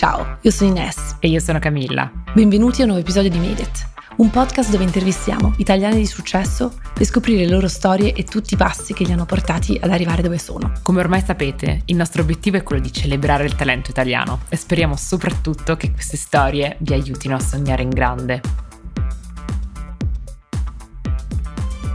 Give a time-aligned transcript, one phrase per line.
[0.00, 1.16] Ciao, io sono Ines.
[1.20, 2.10] E io sono Camilla.
[2.32, 6.72] Benvenuti a un nuovo episodio di Made It, un podcast dove intervistiamo italiani di successo
[6.94, 10.22] per scoprire le loro storie e tutti i passi che li hanno portati ad arrivare
[10.22, 10.72] dove sono.
[10.80, 14.96] Come ormai sapete, il nostro obiettivo è quello di celebrare il talento italiano e speriamo
[14.96, 18.40] soprattutto che queste storie vi aiutino a sognare in grande.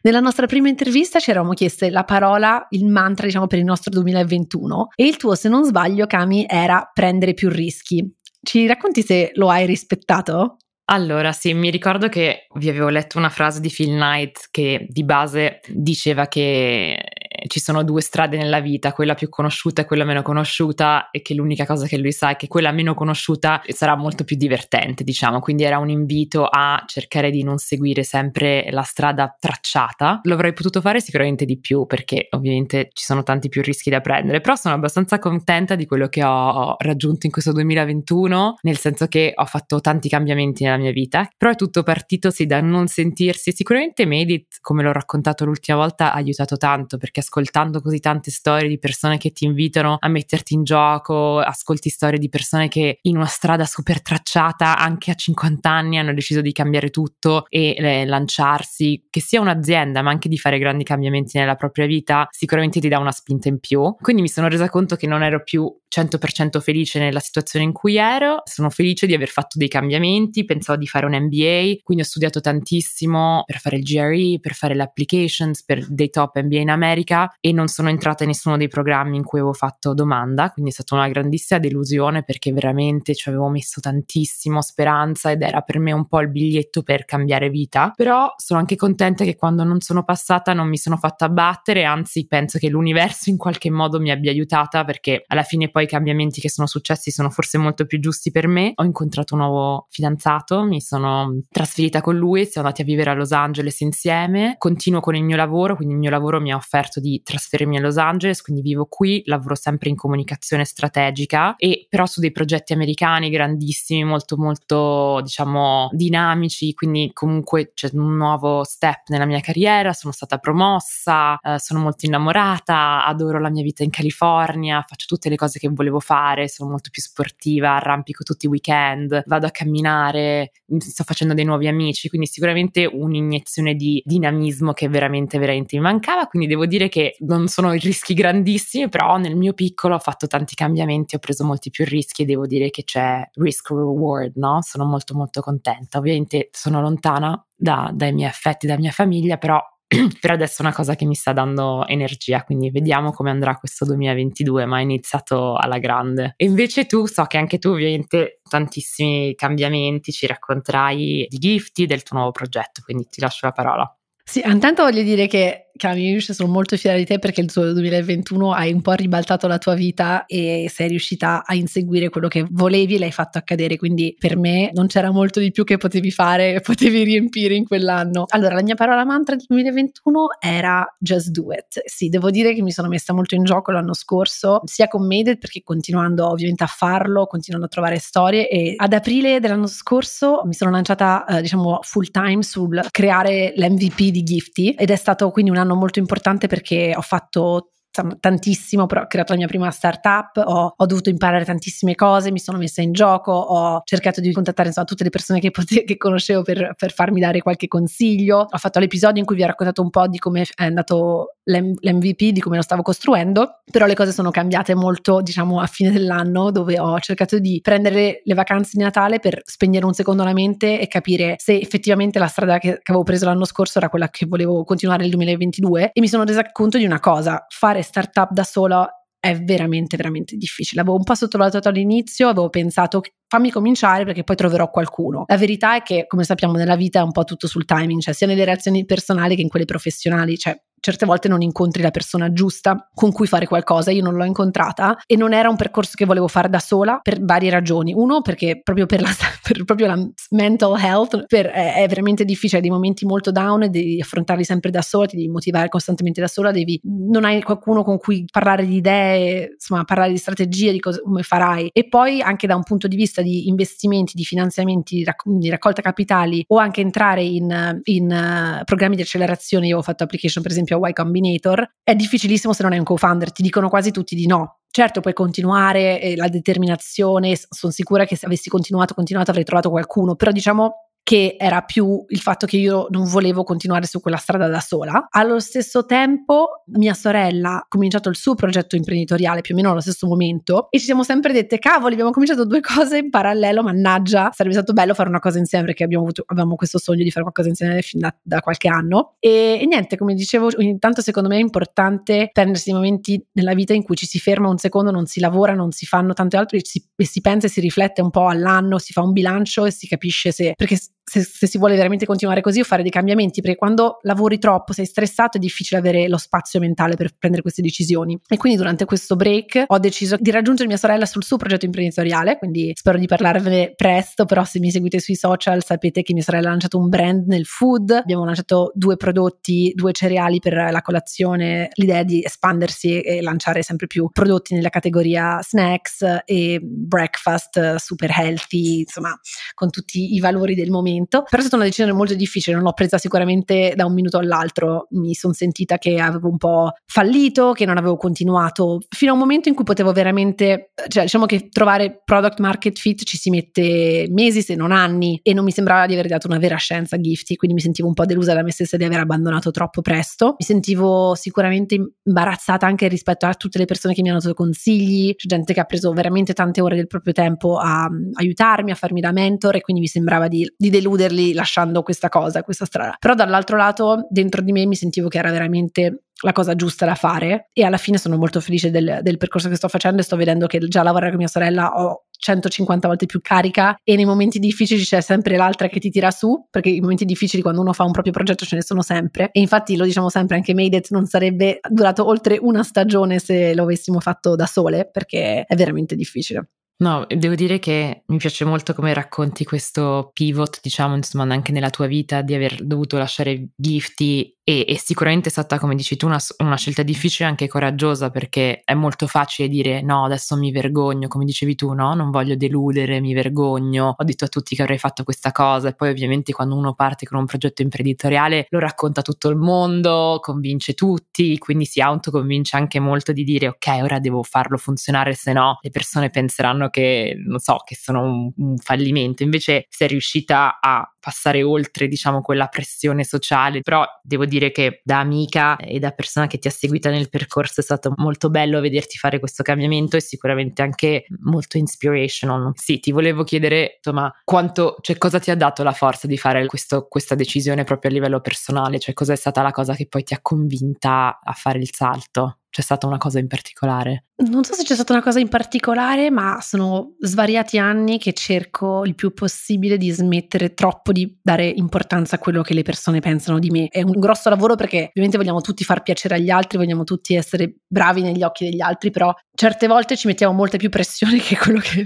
[0.00, 3.90] Nella nostra prima intervista ci eravamo chieste la parola, il mantra, diciamo, per il nostro
[3.90, 8.14] 2021 e il tuo, se non sbaglio, Cami, era prendere più rischi.
[8.40, 10.58] Ci racconti se lo hai rispettato?
[10.90, 15.04] Allora, sì, mi ricordo che vi avevo letto una frase di Phil Knight che di
[15.04, 16.98] base diceva che
[17.46, 21.34] ci sono due strade nella vita, quella più conosciuta e quella meno conosciuta, e che
[21.34, 25.40] l'unica cosa che lui sa è che quella meno conosciuta sarà molto più divertente, diciamo.
[25.40, 30.20] Quindi era un invito a cercare di non seguire sempre la strada tracciata.
[30.24, 34.00] Lo avrei potuto fare sicuramente di più, perché ovviamente ci sono tanti più rischi da
[34.00, 39.06] prendere, però sono abbastanza contenta di quello che ho raggiunto in questo 2021, nel senso
[39.06, 42.86] che ho fatto tanti cambiamenti nella mia vita, però è tutto partito sì da non
[42.86, 43.52] sentirsi.
[43.52, 48.68] Sicuramente Medit, come l'ho raccontato l'ultima volta, ha aiutato tanto perché ascoltando così tante storie
[48.68, 53.16] di persone che ti invitano a metterti in gioco, ascolti storie di persone che in
[53.16, 58.06] una strada super tracciata anche a 50 anni hanno deciso di cambiare tutto e eh,
[58.06, 62.88] lanciarsi, che sia un'azienda ma anche di fare grandi cambiamenti nella propria vita, sicuramente ti
[62.88, 63.94] dà una spinta in più.
[64.00, 67.96] Quindi mi sono resa conto che non ero più 100% felice nella situazione in cui
[67.96, 72.06] ero, sono felice di aver fatto dei cambiamenti, pensavo di fare un MBA, quindi ho
[72.06, 76.70] studiato tantissimo per fare il GRE, per fare le applications, per dei top MBA in
[76.70, 80.70] America e non sono entrata in nessuno dei programmi in cui avevo fatto domanda, quindi
[80.70, 85.78] è stata una grandissima delusione perché veramente ci avevo messo tantissimo speranza ed era per
[85.78, 89.80] me un po' il biglietto per cambiare vita, però sono anche contenta che quando non
[89.80, 94.10] sono passata non mi sono fatta abbattere, anzi penso che l'universo in qualche modo mi
[94.10, 97.98] abbia aiutata perché alla fine poi i cambiamenti che sono successi sono forse molto più
[98.00, 98.72] giusti per me.
[98.74, 103.14] Ho incontrato un nuovo fidanzato, mi sono trasferita con lui, siamo andati a vivere a
[103.14, 107.00] Los Angeles insieme, continuo con il mio lavoro, quindi il mio lavoro mi ha offerto
[107.00, 112.06] di trasferirmi a Los Angeles, quindi vivo qui, lavoro sempre in comunicazione strategica e però
[112.06, 119.08] su dei progetti americani grandissimi, molto molto diciamo dinamici, quindi comunque c'è un nuovo step
[119.08, 123.90] nella mia carriera, sono stata promossa, eh, sono molto innamorata, adoro la mia vita in
[123.90, 128.48] California, faccio tutte le cose che volevo fare, sono molto più sportiva, arrampico tutti i
[128.48, 134.88] weekend, vado a camminare, sto facendo dei nuovi amici, quindi sicuramente un'iniezione di dinamismo che
[134.88, 139.52] veramente, veramente mi mancava, quindi devo dire che non sono rischi grandissimi, però nel mio
[139.52, 143.28] piccolo ho fatto tanti cambiamenti, ho preso molti più rischi e devo dire che c'è
[143.34, 144.58] risk reward, no?
[144.62, 145.98] Sono molto molto contenta.
[145.98, 149.60] Ovviamente sono lontana da, dai miei affetti, dalla mia famiglia, però
[150.20, 153.86] per adesso è una cosa che mi sta dando energia, quindi vediamo come andrà questo
[153.86, 156.34] 2022, ma è iniziato alla grande.
[156.36, 162.02] E invece tu, so che anche tu ovviamente tantissimi cambiamenti, ci racconterai di Gifty, del
[162.02, 163.98] tuo nuovo progetto, quindi ti lascio la parola.
[164.28, 168.52] Sì, intanto voglio dire che Cami, sono molto fiera di te perché il tuo 2021
[168.52, 172.96] hai un po' ribaltato la tua vita e sei riuscita a inseguire quello che volevi
[172.96, 173.78] e l'hai fatto accadere.
[173.78, 177.64] Quindi per me non c'era molto di più che potevi fare e potevi riempire in
[177.64, 178.24] quell'anno.
[178.28, 181.80] Allora, la mia parola mantra del 2021 era just do it.
[181.86, 185.38] Sì, devo dire che mi sono messa molto in gioco l'anno scorso, sia con Made
[185.38, 190.54] perché continuando ovviamente a farlo, continuando a trovare storie e ad aprile dell'anno scorso mi
[190.54, 195.50] sono lanciata, eh, diciamo, full time sul creare l'MVP di Gifty ed è stato quindi
[195.50, 197.72] un anno molto importante perché ho fatto
[198.20, 202.38] tantissimo, però ho creato la mia prima startup, ho, ho, dovuto imparare tantissime cose, mi
[202.38, 205.96] sono messa in gioco, ho cercato di contattare insomma, tutte le persone che, pote- che
[205.96, 209.82] conoscevo per, per, farmi dare qualche consiglio, ho fatto l'episodio in cui vi ho raccontato
[209.82, 213.94] un po' di come è andato l'M- l'MVP, di come lo stavo costruendo, però le
[213.94, 218.72] cose sono cambiate molto diciamo a fine dell'anno dove ho cercato di prendere le vacanze
[218.74, 222.74] di Natale per spegnere un secondo la mente e capire se effettivamente la strada che,
[222.74, 226.24] che avevo preso l'anno scorso era quella che volevo continuare nel 2022 e mi sono
[226.24, 228.88] resa conto di una cosa, fare startup da sola
[229.20, 230.80] è veramente, veramente difficile.
[230.80, 235.24] Avevo un po' sottovalutato all'inizio, avevo pensato fammi cominciare perché poi troverò qualcuno.
[235.26, 238.14] La verità è che, come sappiamo, nella vita è un po' tutto sul timing, cioè
[238.14, 242.32] sia nelle relazioni personali che in quelle professionali, cioè certe volte non incontri la persona
[242.32, 243.90] giusta con cui fare qualcosa.
[243.90, 247.22] Io non l'ho incontrata e non era un percorso che volevo fare da sola per
[247.22, 247.92] varie ragioni.
[247.94, 249.10] Uno, perché proprio per la,
[249.42, 253.64] per proprio la mental health per, è, è, veramente difficile, hai dei momenti molto down
[253.64, 257.42] e devi affrontarli sempre da sola, ti devi motivare costantemente da sola, devi, non hai
[257.42, 261.70] qualcuno con cui parlare di idee, insomma, parlare di strategie, di cosa, come farai.
[261.72, 265.48] E poi anche da un punto di vista di investimenti, di finanziamenti, di, rac- di
[265.48, 269.66] raccolta capitali o anche entrare in, in uh, programmi di accelerazione.
[269.66, 272.84] Io ho fatto application, per esempio, a Y Combinator, è difficilissimo se non hai un
[272.84, 274.58] co-founder, ti dicono quasi tutti di no.
[274.70, 279.70] Certo, puoi continuare, eh, la determinazione, sono sicura che se avessi continuato, continuato avrei trovato
[279.70, 284.16] qualcuno, però diciamo che era più il fatto che io non volevo continuare su quella
[284.16, 285.06] strada da sola.
[285.10, 289.80] Allo stesso tempo, mia sorella ha cominciato il suo progetto imprenditoriale più o meno allo
[289.80, 294.30] stesso momento e ci siamo sempre dette: cavoli, abbiamo cominciato due cose in parallelo, mannaggia,
[294.34, 297.22] sarebbe stato bello fare una cosa insieme perché abbiamo avuto, avevamo questo sogno di fare
[297.22, 299.14] qualcosa insieme fin da, da qualche anno.
[299.18, 303.72] E, e, niente, come dicevo, intanto secondo me è importante prendersi dei momenti nella vita
[303.72, 306.58] in cui ci si ferma un secondo, non si lavora, non si fanno tante altre,
[306.58, 306.62] e
[306.96, 309.86] e si pensa e si riflette un po' all'anno, si fa un bilancio e si
[309.86, 310.52] capisce se.
[310.56, 314.38] perché se, se, si vuole veramente continuare così o fare dei cambiamenti, perché quando lavori
[314.38, 318.18] troppo, sei stressato, è difficile avere lo spazio mentale per prendere queste decisioni.
[318.28, 322.38] E quindi durante questo break ho deciso di raggiungere mia sorella sul suo progetto imprenditoriale,
[322.38, 326.48] quindi spero di parlarvene presto, però se mi seguite sui social sapete che mia sorella
[326.48, 331.70] ha lanciato un brand nel food, abbiamo lanciato due prodotti, due cereali per la colazione,
[331.74, 338.80] l'idea di espandersi e lanciare sempre più prodotti nella categoria snacks e breakfast super healthy,
[338.80, 339.18] insomma,
[339.54, 342.64] con tutti i valori del momento momento, però è stata una decisione molto difficile, non
[342.64, 347.52] l'ho presa sicuramente da un minuto all'altro, mi sono sentita che avevo un po' fallito,
[347.52, 351.48] che non avevo continuato, fino a un momento in cui potevo veramente, cioè diciamo che
[351.48, 355.86] trovare product market fit ci si mette mesi se non anni e non mi sembrava
[355.86, 358.42] di aver dato una vera scienza a Gifty, quindi mi sentivo un po' delusa da
[358.42, 363.58] me stessa di aver abbandonato troppo presto, mi sentivo sicuramente imbarazzata anche rispetto a tutte
[363.58, 366.76] le persone che mi hanno dato consigli, c'è gente che ha preso veramente tante ore
[366.76, 370.50] del proprio tempo a, a aiutarmi, a farmi da mentor e quindi mi sembrava di,
[370.56, 372.96] di deludere deluderli lasciando questa cosa, questa strada.
[372.98, 376.96] Però dall'altro lato, dentro di me mi sentivo che era veramente la cosa giusta da
[376.96, 380.16] fare e alla fine sono molto felice del, del, percorso che sto facendo e sto
[380.16, 384.40] vedendo che già lavorare con mia sorella ho 150 volte più carica e nei momenti
[384.40, 387.84] difficili c'è sempre l'altra che ti tira su perché i momenti difficili quando uno fa
[387.84, 390.90] un proprio progetto ce ne sono sempre e infatti lo diciamo sempre anche Made It
[390.90, 395.94] non sarebbe durato oltre una stagione se lo avessimo fatto da sole perché è veramente
[395.94, 396.48] difficile.
[396.80, 401.70] No, devo dire che mi piace molto come racconti questo pivot, diciamo, insomma, anche nella
[401.70, 406.06] tua vita di aver dovuto lasciare Gifty e, e, sicuramente è stata, come dici tu,
[406.06, 410.50] una, una, scelta difficile e anche coraggiosa perché è molto facile dire no, adesso mi
[410.50, 414.62] vergogno, come dicevi tu, no, non voglio deludere, mi vergogno, ho detto a tutti che
[414.62, 415.68] avrei fatto questa cosa.
[415.68, 420.18] E poi ovviamente quando uno parte con un progetto imprenditoriale lo racconta tutto il mondo,
[420.22, 425.34] convince tutti, quindi si autoconvince anche molto di dire ok, ora devo farlo funzionare, se
[425.34, 429.22] no le persone penseranno che, non so, che sono un, un fallimento.
[429.22, 435.00] Invece sei riuscita a passare oltre, diciamo, quella pressione sociale, però devo dire che da
[435.00, 438.96] amica e da persona che ti ha seguita nel percorso è stato molto bello vederti
[438.98, 442.52] fare questo cambiamento e sicuramente anche molto inspirational.
[442.54, 446.46] Sì, ti volevo chiedere, insomma, quanto, cioè cosa ti ha dato la forza di fare
[446.46, 450.02] questo, questa decisione proprio a livello personale, cioè cosa è stata la cosa che poi
[450.02, 452.37] ti ha convinta a fare il salto?
[452.50, 454.04] C'è stata una cosa in particolare?
[454.18, 458.84] Non so se c'è stata una cosa in particolare, ma sono svariati anni che cerco
[458.84, 463.38] il più possibile di smettere troppo di dare importanza a quello che le persone pensano
[463.38, 463.68] di me.
[463.68, 467.58] È un grosso lavoro perché ovviamente vogliamo tutti far piacere agli altri, vogliamo tutti essere
[467.66, 471.60] bravi negli occhi degli altri, però certe volte ci mettiamo molta più pressione che quello
[471.60, 471.84] che,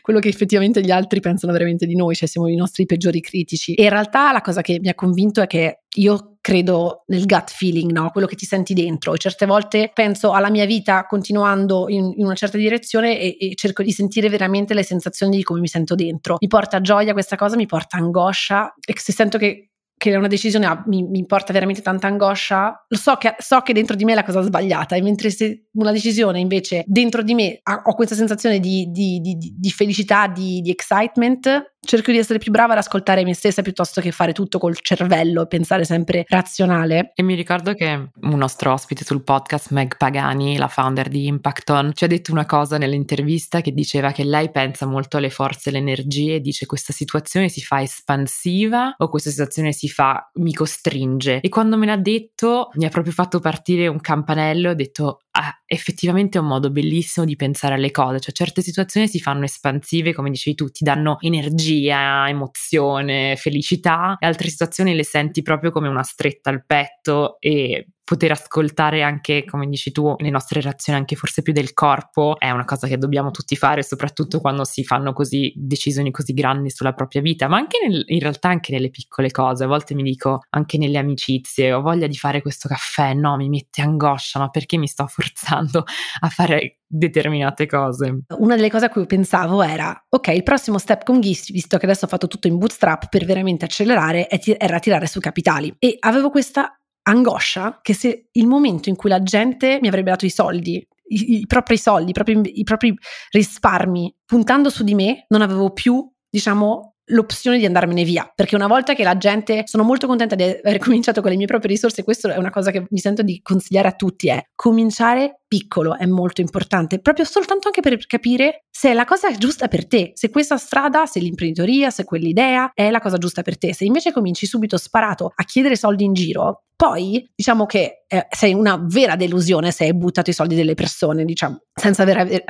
[0.00, 3.74] quello che effettivamente gli altri pensano veramente di noi, cioè siamo i nostri peggiori critici.
[3.74, 7.50] E in realtà la cosa che mi ha convinto è che io credo nel gut
[7.50, 8.10] feeling, no?
[8.10, 9.14] quello che ti senti dentro.
[9.14, 13.54] E certe volte penso alla mia vita continuando in, in una certa direzione e, e,
[13.54, 16.36] cerco di sentire veramente le sensazioni di come mi sento dentro.
[16.40, 20.66] Mi porta gioia questa cosa, mi porta angoscia e se sento che che una decisione
[20.66, 24.12] ah, mi, mi, porta veramente tanta angoscia, lo so che, so che dentro di me
[24.12, 28.14] è la cosa sbagliata, e mentre se una decisione invece dentro di me ho questa
[28.14, 33.24] sensazione di, di, di, di felicità, di, excitement, cerco di essere più brava ad ascoltare
[33.24, 37.12] me stessa piuttosto che fare tutto col cervello e pensare sempre razionale.
[37.14, 41.92] E mi ricordo che un nostro ospite sul podcast, Meg Pagani, la founder di Impacton,
[41.94, 45.72] ci ha detto una cosa nell'intervista che diceva che lei pensa molto alle forze e
[45.72, 50.52] alle energie e dice questa situazione si fa espansiva o questa situazione si fa mi
[50.52, 51.40] costringe.
[51.40, 55.18] E quando me l'ha detto mi ha proprio fatto partire un campanello e ho detto
[55.66, 60.12] effettivamente è un modo bellissimo di pensare alle cose, cioè certe situazioni si fanno espansive,
[60.12, 65.88] come dicevi tu, ti danno energia, emozione, felicità, e altre situazioni le senti proprio come
[65.88, 71.16] una stretta al petto e poter ascoltare anche, come dici tu, le nostre reazioni anche
[71.16, 75.12] forse più del corpo è una cosa che dobbiamo tutti fare, soprattutto quando si fanno
[75.14, 79.30] così decisioni così grandi sulla propria vita, ma anche nel, in realtà anche nelle piccole
[79.30, 79.64] cose.
[79.64, 83.48] A volte mi dico anche nelle amicizie, ho voglia di fare questo caffè, no, mi
[83.48, 85.84] mette angoscia, ma perché mi sto forzando
[86.20, 88.20] a fare determinate cose.
[88.38, 91.86] Una delle cose a cui pensavo era, ok, il prossimo step con Gist, visto che
[91.86, 95.74] adesso ho fatto tutto in bootstrap per veramente accelerare, era tirare su capitali.
[95.78, 100.26] E avevo questa angoscia che se il momento in cui la gente mi avrebbe dato
[100.26, 102.94] i soldi, i, i propri soldi, i propri, i propri
[103.30, 108.66] risparmi, puntando su di me, non avevo più, diciamo, l'opzione di andarmene via, perché una
[108.66, 112.02] volta che la gente, sono molto contenta di aver cominciato con le mie proprie risorse,
[112.02, 116.04] questo è una cosa che mi sento di consigliare a tutti, è cominciare piccolo è
[116.04, 120.28] molto importante, proprio soltanto anche per capire se è la cosa giusta per te, se
[120.28, 123.72] questa strada, se l'imprenditoria, se quell'idea è la cosa giusta per te.
[123.72, 128.52] Se invece cominci subito sparato a chiedere soldi in giro, poi diciamo che eh, sei
[128.52, 132.42] una vera delusione se hai buttato i soldi delle persone, diciamo, senza aver, aver,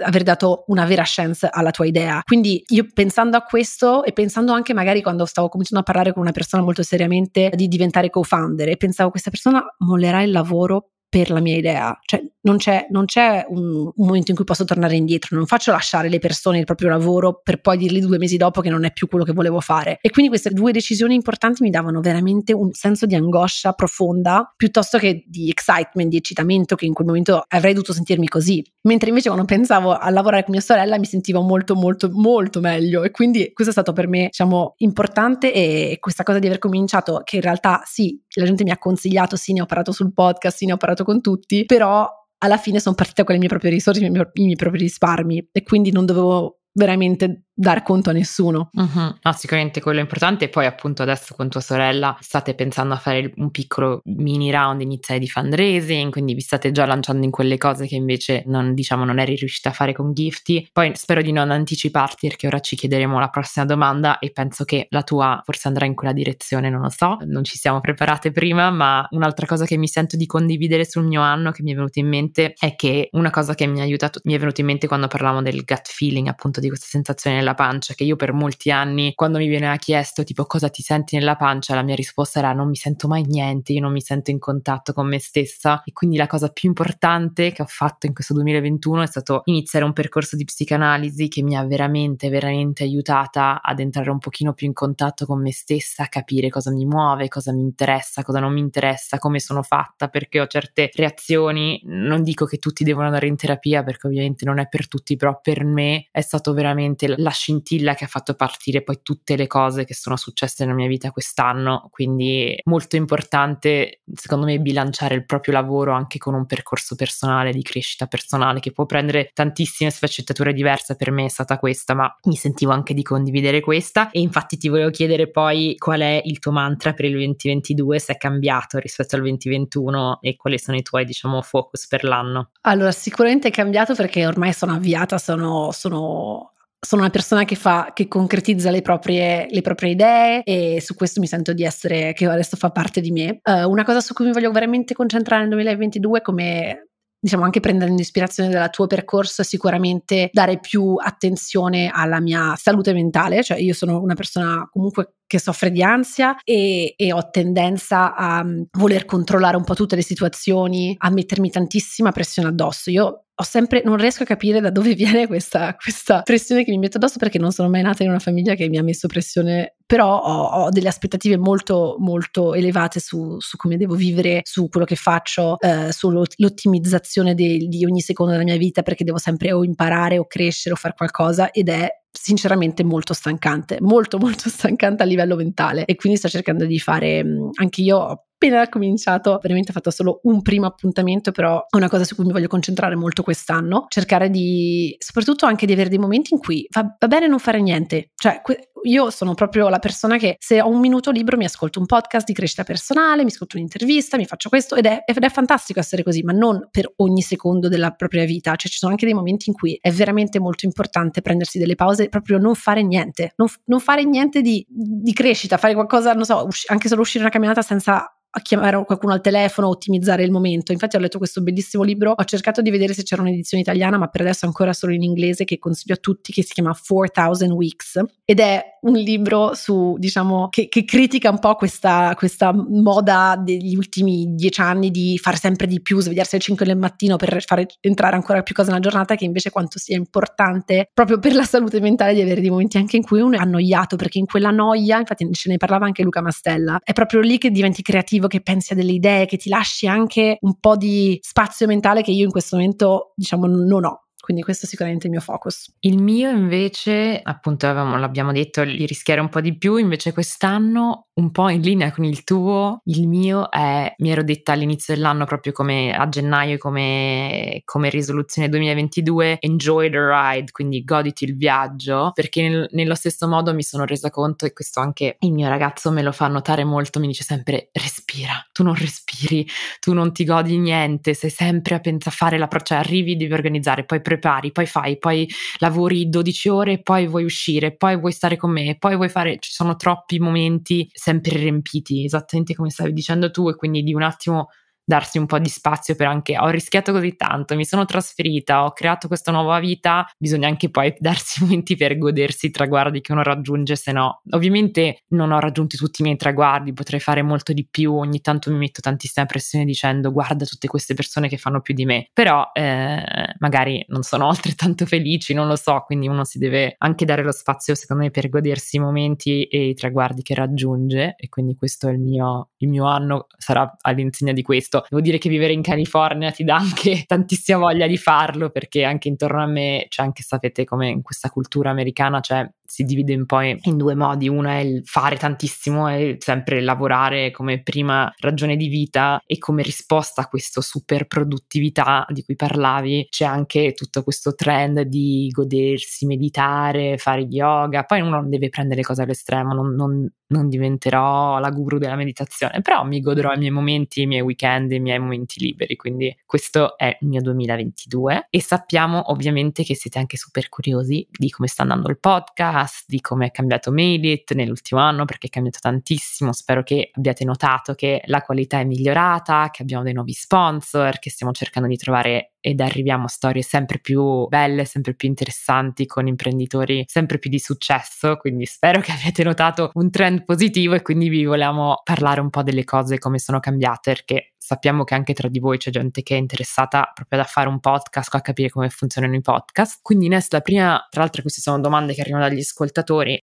[0.00, 2.20] aver, dato una vera chance alla tua idea.
[2.22, 6.22] Quindi io pensando a questo e pensando anche magari quando stavo cominciando a parlare con
[6.22, 11.28] una persona molto seriamente di diventare co-founder e pensavo questa persona mollerà il lavoro per
[11.28, 11.98] la mia idea.
[12.06, 15.70] Cioè, non c'è, non c'è un, un, momento in cui posso tornare indietro, non faccio
[15.70, 18.92] lasciare le persone il proprio lavoro per poi dirgli due mesi dopo che non è
[18.92, 19.98] più quello che volevo fare.
[20.00, 24.98] E quindi queste due decisioni importanti mi davano veramente un senso di angoscia profonda piuttosto
[24.98, 28.64] che di excitement, di eccitamento che in quel momento avrei dovuto sentirmi così.
[28.82, 33.04] Mentre invece quando pensavo a lavorare con mia sorella mi sentivo molto molto molto meglio
[33.04, 37.20] e quindi questo è stato per me diciamo importante e questa cosa di aver cominciato
[37.24, 40.56] che in realtà sì, la gente mi ha consigliato, sì ne ho parlato sul podcast,
[40.56, 42.08] sì ne ho parlato con tutti, però
[42.42, 45.48] alla fine sono partita con le mie proprie risorse, i miei, i miei propri risparmi
[45.52, 48.70] e quindi non dovevo veramente dar conto a nessuno.
[48.72, 49.14] Uh-huh.
[49.22, 50.46] No, sicuramente quello è importante.
[50.46, 54.80] E poi, appunto, adesso con tua sorella state pensando a fare un piccolo mini round
[54.80, 59.04] iniziale di fundraising, quindi vi state già lanciando in quelle cose che invece non, diciamo,
[59.04, 60.66] non eri riuscita a fare con Gifty.
[60.72, 64.86] Poi spero di non anticiparti perché ora ci chiederemo la prossima domanda e penso che
[64.90, 68.70] la tua forse andrà in quella direzione, non lo so, non ci siamo preparate prima,
[68.70, 72.00] ma un'altra cosa che mi sento di condividere sul mio anno che mi è venuta
[72.00, 74.86] in mente è che una cosa che mi ha aiutato, mi è venuta in mente
[74.88, 78.70] quando parlavamo del gut feeling, appunto di questa sensazione nella pancia, che io per molti
[78.70, 82.52] anni, quando mi viene chiesto tipo cosa ti senti nella pancia, la mia risposta era
[82.52, 85.82] non mi sento mai niente, io non mi sento in contatto con me stessa.
[85.84, 89.84] E quindi la cosa più importante che ho fatto in questo 2021 è stato iniziare
[89.84, 94.66] un percorso di psicanalisi che mi ha veramente, veramente aiutata ad entrare un pochino più
[94.66, 98.52] in contatto con me stessa, a capire cosa mi muove, cosa mi interessa, cosa non
[98.52, 101.80] mi interessa, come sono fatta, perché ho certe reazioni.
[101.84, 105.40] Non dico che tutti devono andare in terapia, perché ovviamente non è per tutti, però
[105.40, 109.84] per me è stato veramente la scintilla che ha fatto partire poi tutte le cose
[109.84, 115.54] che sono successe nella mia vita quest'anno, quindi molto importante secondo me bilanciare il proprio
[115.54, 120.96] lavoro anche con un percorso personale di crescita personale che può prendere tantissime sfaccettature diverse,
[120.96, 124.10] per me è stata questa, ma mi sentivo anche di condividere questa.
[124.10, 128.12] E infatti ti volevo chiedere poi qual è il tuo mantra per il 2022, se
[128.14, 132.50] è cambiato rispetto al 2021 e quali sono i tuoi diciamo focus per l'anno.
[132.62, 136.41] Allora sicuramente è cambiato perché ormai sono avviata, sono, sono
[136.84, 141.20] sono una persona che fa, che concretizza le proprie, le proprie, idee e su questo
[141.20, 143.40] mi sento di essere, che adesso fa parte di me.
[143.44, 146.88] Uh, una cosa su cui mi voglio veramente concentrare nel 2022 come
[147.22, 153.44] diciamo anche prendendo ispirazione dal tuo percorso, sicuramente dare più attenzione alla mia salute mentale,
[153.44, 158.44] cioè io sono una persona comunque che soffre di ansia e, e, ho tendenza a
[158.44, 162.90] mm, voler controllare un po' tutte le situazioni, a mettermi tantissima pressione addosso.
[162.90, 166.76] Io ho sempre, non riesco a capire da dove viene questa, questa, pressione che mi
[166.76, 169.76] metto addosso perché non sono mai nata in una famiglia che mi ha messo pressione,
[169.86, 174.84] però ho, ho delle aspettative molto, molto elevate su, su, come devo vivere, su quello
[174.84, 180.18] che faccio, eh, sull'ottimizzazione di ogni secondo della mia vita perché devo sempre o imparare
[180.18, 185.34] o crescere o fare qualcosa ed è sinceramente molto stancante, molto molto stancante a livello
[185.34, 185.84] mentale.
[185.86, 190.42] E quindi sto cercando di fare, anche io appena cominciato, veramente ho fatto solo un
[190.42, 194.94] primo appuntamento, però è una cosa su cui mi voglio concentrare molto quest'anno, cercare di,
[194.98, 198.40] soprattutto anche di avere dei momenti in cui va, va bene non fare niente, cioè
[198.42, 201.86] que- io sono proprio la persona che se ho un minuto libero mi ascolto un
[201.86, 205.80] podcast di crescita personale, mi ascolto un'intervista, mi faccio questo ed è, ed è fantastico
[205.80, 209.14] essere così, ma non per ogni secondo della propria vita, cioè ci sono anche dei
[209.14, 213.48] momenti in cui è veramente molto importante prendersi delle pause, proprio non fare niente, non,
[213.66, 217.32] non fare niente di, di, crescita, fare qualcosa, non so, usci- anche solo uscire una
[217.32, 220.72] camminata senza a chiamare qualcuno al telefono, ottimizzare il momento.
[220.72, 224.08] Infatti ho letto questo bellissimo libro, ho cercato di vedere se c'era un'edizione italiana, ma
[224.08, 228.00] per adesso ancora solo in inglese che consiglio a tutti, che si chiama 4000 Weeks
[228.24, 233.76] ed è un libro su, diciamo, che, che critica un po' questa, questa, moda degli
[233.76, 237.66] ultimi dieci anni di fare sempre di più, svegliarsi alle 5 del mattino per fare
[237.80, 241.80] entrare ancora più cose nella giornata, che invece quanto sia importante proprio per la salute
[241.80, 244.98] mentale di avere dei momenti anche in cui uno è annoiato, perché in quella noia,
[244.98, 248.40] infatti ce ne parlava anche Luca Mastella, è proprio lì che diventi creativo creativo, che
[248.40, 252.24] pensi a delle idee, che ti lasci anche un po' di spazio mentale che io
[252.24, 254.04] in questo momento, diciamo, non ho.
[254.22, 255.74] Quindi questo è sicuramente il mio focus.
[255.80, 261.08] Il mio invece, appunto avevamo, l'abbiamo detto, di rischiare un po' di più, invece quest'anno
[261.14, 265.26] un po' in linea con il tuo, il mio è, mi ero detta all'inizio dell'anno,
[265.26, 272.12] proprio come a gennaio, come, come risoluzione 2022, enjoy the ride, quindi goditi il viaggio,
[272.14, 275.90] perché nel, nello stesso modo mi sono resa conto, e questo anche il mio ragazzo
[275.90, 279.46] me lo fa notare molto, mi dice sempre respira, tu non respiri,
[279.80, 283.32] tu non ti godi niente, sei sempre a pensare a fare la cioè arrivi, devi
[283.32, 285.28] organizzare, poi prepari, poi fai, poi
[285.58, 289.50] lavori 12 ore, poi vuoi uscire, poi vuoi stare con me, poi vuoi fare, ci
[289.52, 294.48] sono troppi momenti sempre riempiti, esattamente come stavi dicendo tu, e quindi di un attimo
[294.92, 298.72] darsi un po' di spazio per anche ho rischiato così tanto, mi sono trasferita, ho
[298.72, 303.22] creato questa nuova vita, bisogna anche poi darsi momenti per godersi i traguardi che uno
[303.22, 307.66] raggiunge, se no ovviamente non ho raggiunto tutti i miei traguardi, potrei fare molto di
[307.68, 311.72] più, ogni tanto mi metto tantissima pressione dicendo guarda tutte queste persone che fanno più
[311.72, 316.36] di me, però eh, magari non sono altrettanto felici, non lo so, quindi uno si
[316.36, 320.34] deve anche dare lo spazio secondo me per godersi i momenti e i traguardi che
[320.34, 325.02] raggiunge e quindi questo è il mio, il mio anno, sarà all'insegna di questo Devo
[325.02, 329.42] dire che vivere in California ti dà anche tantissima voglia di farlo perché anche intorno
[329.42, 333.42] a me c'è anche, sapete, come in questa cultura americana c'è si divide un po'
[333.42, 334.30] in due modi.
[334.30, 339.62] Uno è il fare tantissimo e sempre lavorare come prima ragione di vita e come
[339.62, 346.06] risposta a questa super produttività di cui parlavi c'è anche tutto questo trend di godersi,
[346.06, 347.84] meditare, fare yoga.
[347.84, 351.94] Poi uno non deve prendere le cose all'estremo, non, non, non diventerò la guru della
[351.94, 355.76] meditazione, però mi godrò i miei momenti, i miei weekend, i miei momenti liberi.
[355.76, 361.28] Quindi questo è il mio 2022 e sappiamo ovviamente che siete anche super curiosi di
[361.28, 365.30] come sta andando il podcast podcast, di come è cambiato Mailit nell'ultimo anno perché è
[365.30, 366.32] cambiato tantissimo.
[366.32, 371.10] Spero che abbiate notato che la qualità è migliorata, che abbiamo dei nuovi sponsor, che
[371.10, 376.08] stiamo cercando di trovare ed arriviamo a storie sempre più belle, sempre più interessanti con
[376.08, 381.08] imprenditori sempre più di successo, quindi spero che abbiate notato un trend positivo e quindi
[381.08, 385.28] vi vogliamo parlare un po' delle cose come sono cambiate perché sappiamo che anche tra
[385.28, 388.68] di voi c'è gente che è interessata proprio a fare un podcast a capire come
[388.70, 389.78] funzionano i podcast.
[389.82, 393.22] Quindi Nest, la prima, tra l'altro queste sono domande che arrivano dagli ascoltatori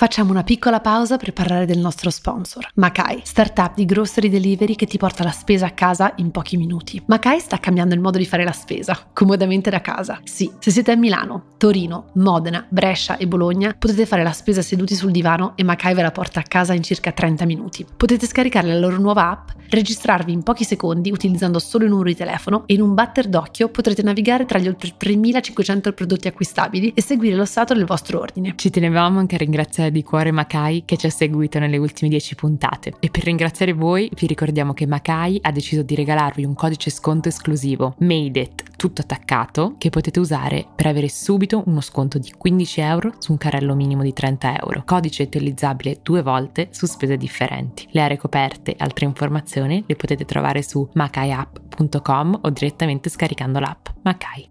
[0.00, 4.86] Facciamo una piccola pausa per parlare del nostro sponsor, Makai, startup di grocery delivery che
[4.86, 7.02] ti porta la spesa a casa in pochi minuti.
[7.04, 10.18] Makai sta cambiando il modo di fare la spesa, comodamente da casa.
[10.24, 14.94] Sì, se siete a Milano, Torino, Modena, Brescia e Bologna, potete fare la spesa seduti
[14.94, 17.84] sul divano e Makai ve la porta a casa in circa 30 minuti.
[17.94, 22.16] Potete scaricare la loro nuova app, registrarvi in pochi secondi utilizzando solo il numero di
[22.16, 27.02] telefono e in un batter d'occhio potrete navigare tra gli oltre 3500 prodotti acquistabili e
[27.02, 28.54] seguire lo stato del vostro ordine.
[28.56, 32.34] Ci tenevamo anche a ringraziare di Cuore Macai che ci ha seguito nelle ultime 10
[32.34, 32.92] puntate.
[33.00, 37.28] E per ringraziare voi vi ricordiamo che Macai ha deciso di regalarvi un codice sconto
[37.28, 42.80] esclusivo, Made It, tutto attaccato, che potete usare per avere subito uno sconto di 15
[42.80, 44.82] euro su un carrello minimo di 30 euro.
[44.84, 47.86] Codice utilizzabile due volte su spese differenti.
[47.92, 53.86] Le aree coperte e altre informazioni le potete trovare su macaiapp.com o direttamente scaricando l'app
[54.02, 54.48] Macai.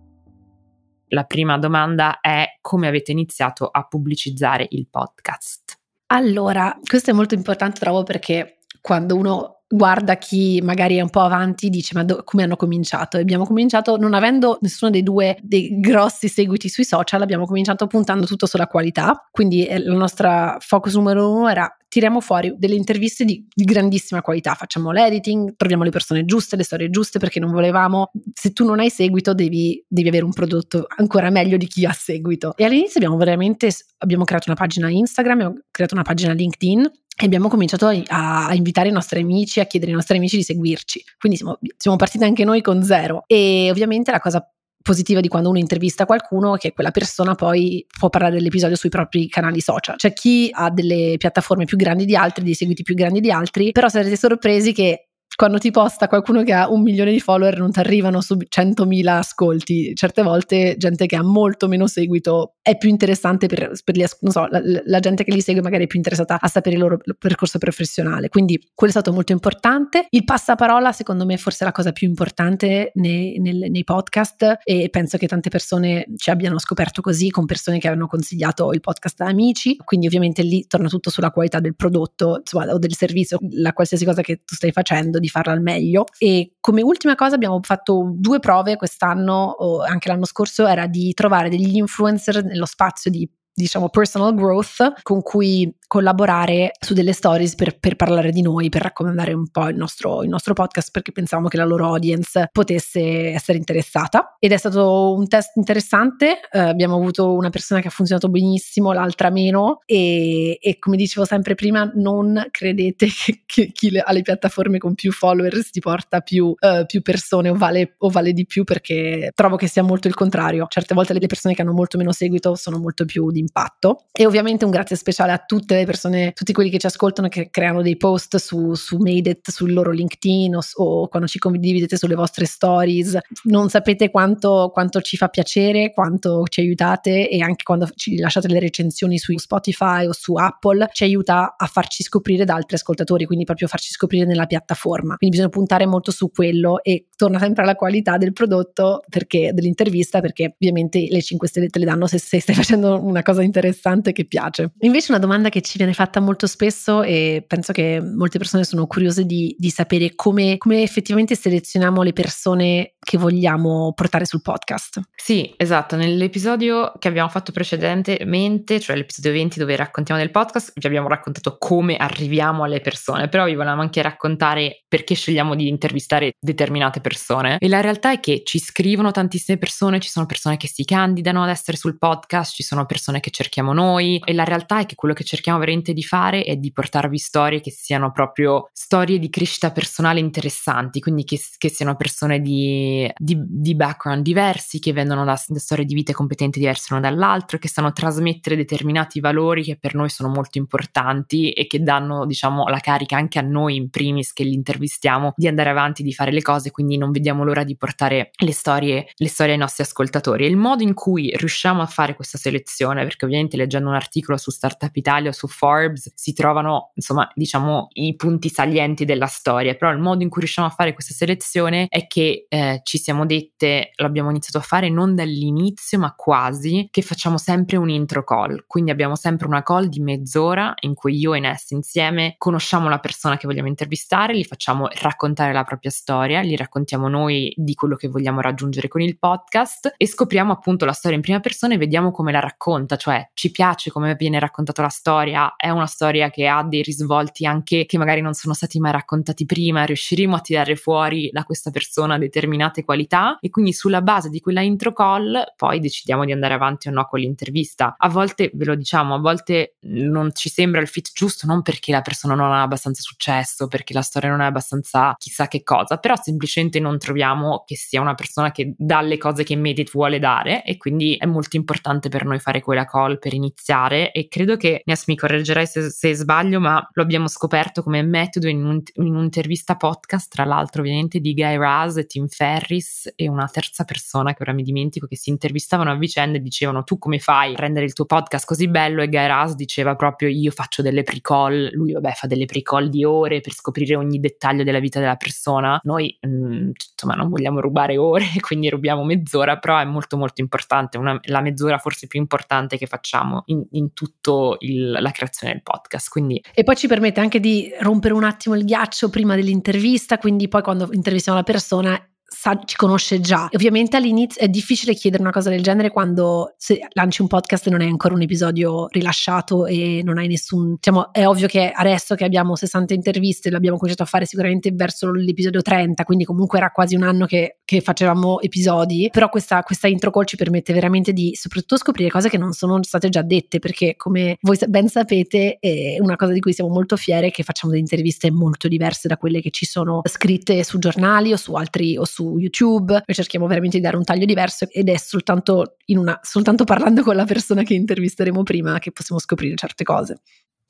[1.12, 5.80] La prima domanda è come avete iniziato a pubblicizzare il podcast?
[6.12, 11.22] Allora, questo è molto importante, trovo, perché quando uno guarda chi magari è un po'
[11.22, 13.18] avanti, dice ma do- come hanno cominciato?
[13.18, 17.88] E abbiamo cominciato non avendo nessuno dei due dei grossi seguiti sui social, abbiamo cominciato
[17.88, 22.76] puntando tutto sulla qualità, quindi eh, la nostra focus numero uno era tiriamo fuori delle
[22.76, 27.40] interviste di, di, grandissima qualità, facciamo l'editing, troviamo le persone giuste, le storie giuste, perché
[27.40, 31.68] non volevamo, se tu non hai seguito devi, devi avere un prodotto ancora meglio di
[31.68, 32.54] chi ha seguito.
[32.56, 37.26] E all'inizio abbiamo veramente, abbiamo creato una pagina Instagram, abbiamo creato una pagina LinkedIn e
[37.26, 41.04] abbiamo cominciato a, a, invitare i nostri amici, a chiedere ai nostri amici di seguirci.
[41.18, 43.24] Quindi siamo, siamo partiti anche noi con zero.
[43.28, 44.48] E ovviamente la cosa
[44.82, 49.28] positiva di quando uno intervista qualcuno che quella persona poi può parlare dell'episodio sui propri
[49.28, 49.98] canali social.
[49.98, 53.72] C'è chi ha delle piattaforme più grandi di altri, dei seguiti più grandi di altri,
[53.72, 55.09] però sarete sorpresi che
[55.40, 59.08] quando ti posta qualcuno che ha un milione di follower non ti arrivano su 100.000
[59.08, 59.96] ascolti.
[59.96, 64.34] Certe volte gente che ha molto meno seguito è più interessante per, per gli, non
[64.34, 66.98] so, la, la, gente che li segue magari è più interessata a sapere il loro
[67.18, 68.28] percorso professionale.
[68.28, 70.08] Quindi quello è stato molto importante.
[70.10, 74.90] Il passaparola secondo me è forse la cosa più importante nei, nei, nei podcast e
[74.90, 79.22] penso che tante persone ci abbiano scoperto così con persone che hanno consigliato il podcast
[79.22, 79.78] a amici.
[79.78, 84.04] Quindi ovviamente lì torna tutto sulla qualità del prodotto insomma, o del servizio, la qualsiasi
[84.04, 86.06] cosa che tu stai facendo, di farla al meglio.
[86.18, 91.14] E come ultima cosa abbiamo fatto due prove quest'anno, o anche l'anno scorso, era di
[91.14, 97.56] trovare degli influencer nello spazio di diciamo personal growth con cui collaborare su delle stories
[97.56, 101.12] per, per, parlare di noi, per raccomandare un po' il nostro, il nostro, podcast perché
[101.12, 104.36] pensavamo che la loro audience potesse essere interessata.
[104.38, 108.92] Ed è stato un test interessante, eh, abbiamo avuto una persona che ha funzionato benissimo,
[108.92, 114.78] l'altra meno e, e come dicevo sempre prima non credete che, che chi le, piattaforme
[114.78, 118.64] con più followers ti porta più, uh, più persone o vale, o vale, di più
[118.64, 122.12] perché trovo che sia molto il contrario, certe volte le persone che hanno molto meno
[122.12, 126.32] seguito sono molto più di impatto e ovviamente un grazie speciale a tutte le persone,
[126.34, 129.92] tutti quelli che ci ascoltano che creano dei post su, su Made It, sul loro
[129.92, 133.18] LinkedIn o, o, quando ci condividete sulle vostre stories.
[133.44, 138.48] Non sapete quanto, quanto, ci fa piacere, quanto ci aiutate e anche quando ci lasciate
[138.48, 143.26] le recensioni su Spotify o su Apple ci aiuta a farci scoprire da altri ascoltatori,
[143.26, 145.16] quindi proprio farci scoprire nella piattaforma.
[145.18, 150.20] Quindi bisogna puntare molto su quello e torna sempre alla qualità del prodotto perché, dell'intervista
[150.22, 154.12] perché ovviamente le 5 stelle te le danno se, se stai facendo una cosa interessante
[154.12, 154.72] che piace.
[154.80, 158.88] Invece una domanda che ci viene fatta molto spesso e penso che molte persone sono
[158.88, 165.00] curiose di, di sapere come, come effettivamente selezioniamo le persone che vogliamo portare sul podcast.
[165.16, 165.96] Sì, esatto.
[165.96, 171.58] Nell'episodio che abbiamo fatto precedentemente, cioè l'episodio 20 dove raccontiamo del podcast, vi abbiamo raccontato
[171.58, 177.58] come arriviamo alle persone, però vi volevamo anche raccontare perché scegliamo di intervistare determinate persone.
[177.60, 181.44] E la realtà è che ci scrivono tantissime persone, ci sono persone che si candidano
[181.44, 184.96] ad essere sul podcast, ci sono persone che cerchiamo noi e la realtà è che
[184.96, 189.30] quello che cerchiamo veramente di fare è di portarvi storie che siano proprio storie di
[189.30, 195.24] crescita personale interessanti, quindi che, che siano persone di, di, di, background diversi, che vengono
[195.26, 199.78] da, da storie di vite competenti diverse l'una dall'altro, che sanno trasmettere determinati valori che
[199.78, 203.90] per noi sono molto importanti e che danno, diciamo, la carica anche a noi in
[203.90, 207.64] primis che li intervistiamo di andare avanti, di fare le cose, quindi non vediamo l'ora
[207.64, 210.46] di portare le storie, le storie ai nostri ascoltatori.
[210.46, 214.38] E il modo in cui riusciamo a fare questa selezione, perché ovviamente leggendo un articolo
[214.38, 219.74] su Startup Italia o su Forbes si trovano, insomma, diciamo, i punti salienti della storia,
[219.74, 223.26] però il modo in cui riusciamo a fare questa selezione è che eh, ci siamo
[223.26, 228.64] dette, l'abbiamo iniziato a fare non dall'inizio, ma quasi, che facciamo sempre un intro call,
[228.68, 233.00] quindi abbiamo sempre una call di mezz'ora in cui io e Ness insieme conosciamo la
[233.00, 237.96] persona che vogliamo intervistare, gli facciamo raccontare la propria storia, gli raccontiamo noi di quello
[237.96, 241.78] che vogliamo raggiungere con il podcast e scopriamo appunto la storia in prima persona e
[241.78, 246.30] vediamo come la racconta, cioè ci piace come viene raccontata la storia, è una storia
[246.30, 250.42] che ha dei risvolti anche che magari non sono stati mai raccontati prima, riusciremo a
[250.42, 255.54] tirare fuori da questa persona determinate qualità e quindi sulla base di quella intro call
[255.56, 257.96] poi decidiamo di andare avanti o no con l'intervista.
[257.98, 261.92] A volte ve lo diciamo, a volte non ci sembra il fit giusto non perché
[261.92, 265.98] la persona non ha abbastanza successo, perché la storia non è abbastanza chissà che cosa,
[265.98, 270.20] però semplicemente non troviamo che sia una persona che dà le cose che Medit vuole
[270.20, 274.58] dare e quindi è molto importante per noi fare quella call per iniziare e credo
[274.58, 278.82] che, Nias mi correggerai se, se, sbaglio, ma lo abbiamo scoperto come metodo in, un,
[278.94, 283.84] in, un'intervista podcast, tra l'altro ovviamente di Guy Raz e Tim Ferris e una terza
[283.84, 287.54] persona che ora mi dimentico che si intervistavano a vicenda e dicevano tu come fai
[287.54, 289.02] a rendere il tuo podcast così bello?
[289.02, 293.04] E Guy Raz diceva proprio io faccio delle pre-call, lui vabbè fa delle pre-call di
[293.04, 297.60] ore per scoprire ogni dettaglio della vita della persona, noi mh, mm, insomma non vogliamo
[297.60, 302.20] rubare ore quindi rubiamo mezz'ora però è molto molto importante, una, la mezz'ora forse più
[302.20, 306.10] importante che facciamo in, in tutta la creazione del podcast.
[306.10, 306.44] Quindi...
[306.54, 310.64] E poi ci permette anche di rompere un attimo il ghiaccio prima dell'intervista, quindi poi
[310.64, 313.50] quando intervistiamo la persona sa, ci conosce già.
[313.54, 316.56] Ovviamente all'inizio è difficile chiedere una cosa del genere quando
[316.94, 320.76] lanci un podcast e non è ancora un episodio rilasciato e non hai nessun.
[320.76, 325.12] Diciamo, è ovvio che adesso che abbiamo 60 interviste, l'abbiamo cominciato a fare sicuramente verso
[325.12, 329.10] l'episodio 30, quindi comunque era quasi un anno che, che facevamo episodi.
[329.12, 332.82] Però questa, questa intro call ci permette veramente di soprattutto scoprire cose che non sono
[332.84, 336.96] state già dette, perché come voi ben sapete, è una cosa di cui siamo molto
[336.96, 340.78] fiere è che facciamo delle interviste molto diverse da quelle che ci sono scritte su
[340.80, 344.68] giornali o su altri o su YouTube, noi cerchiamo veramente di dare un taglio diverso
[344.70, 349.56] ed è soltanto, una, soltanto parlando con la persona che intervisteremo prima che possiamo scoprire
[349.56, 350.22] certe cose.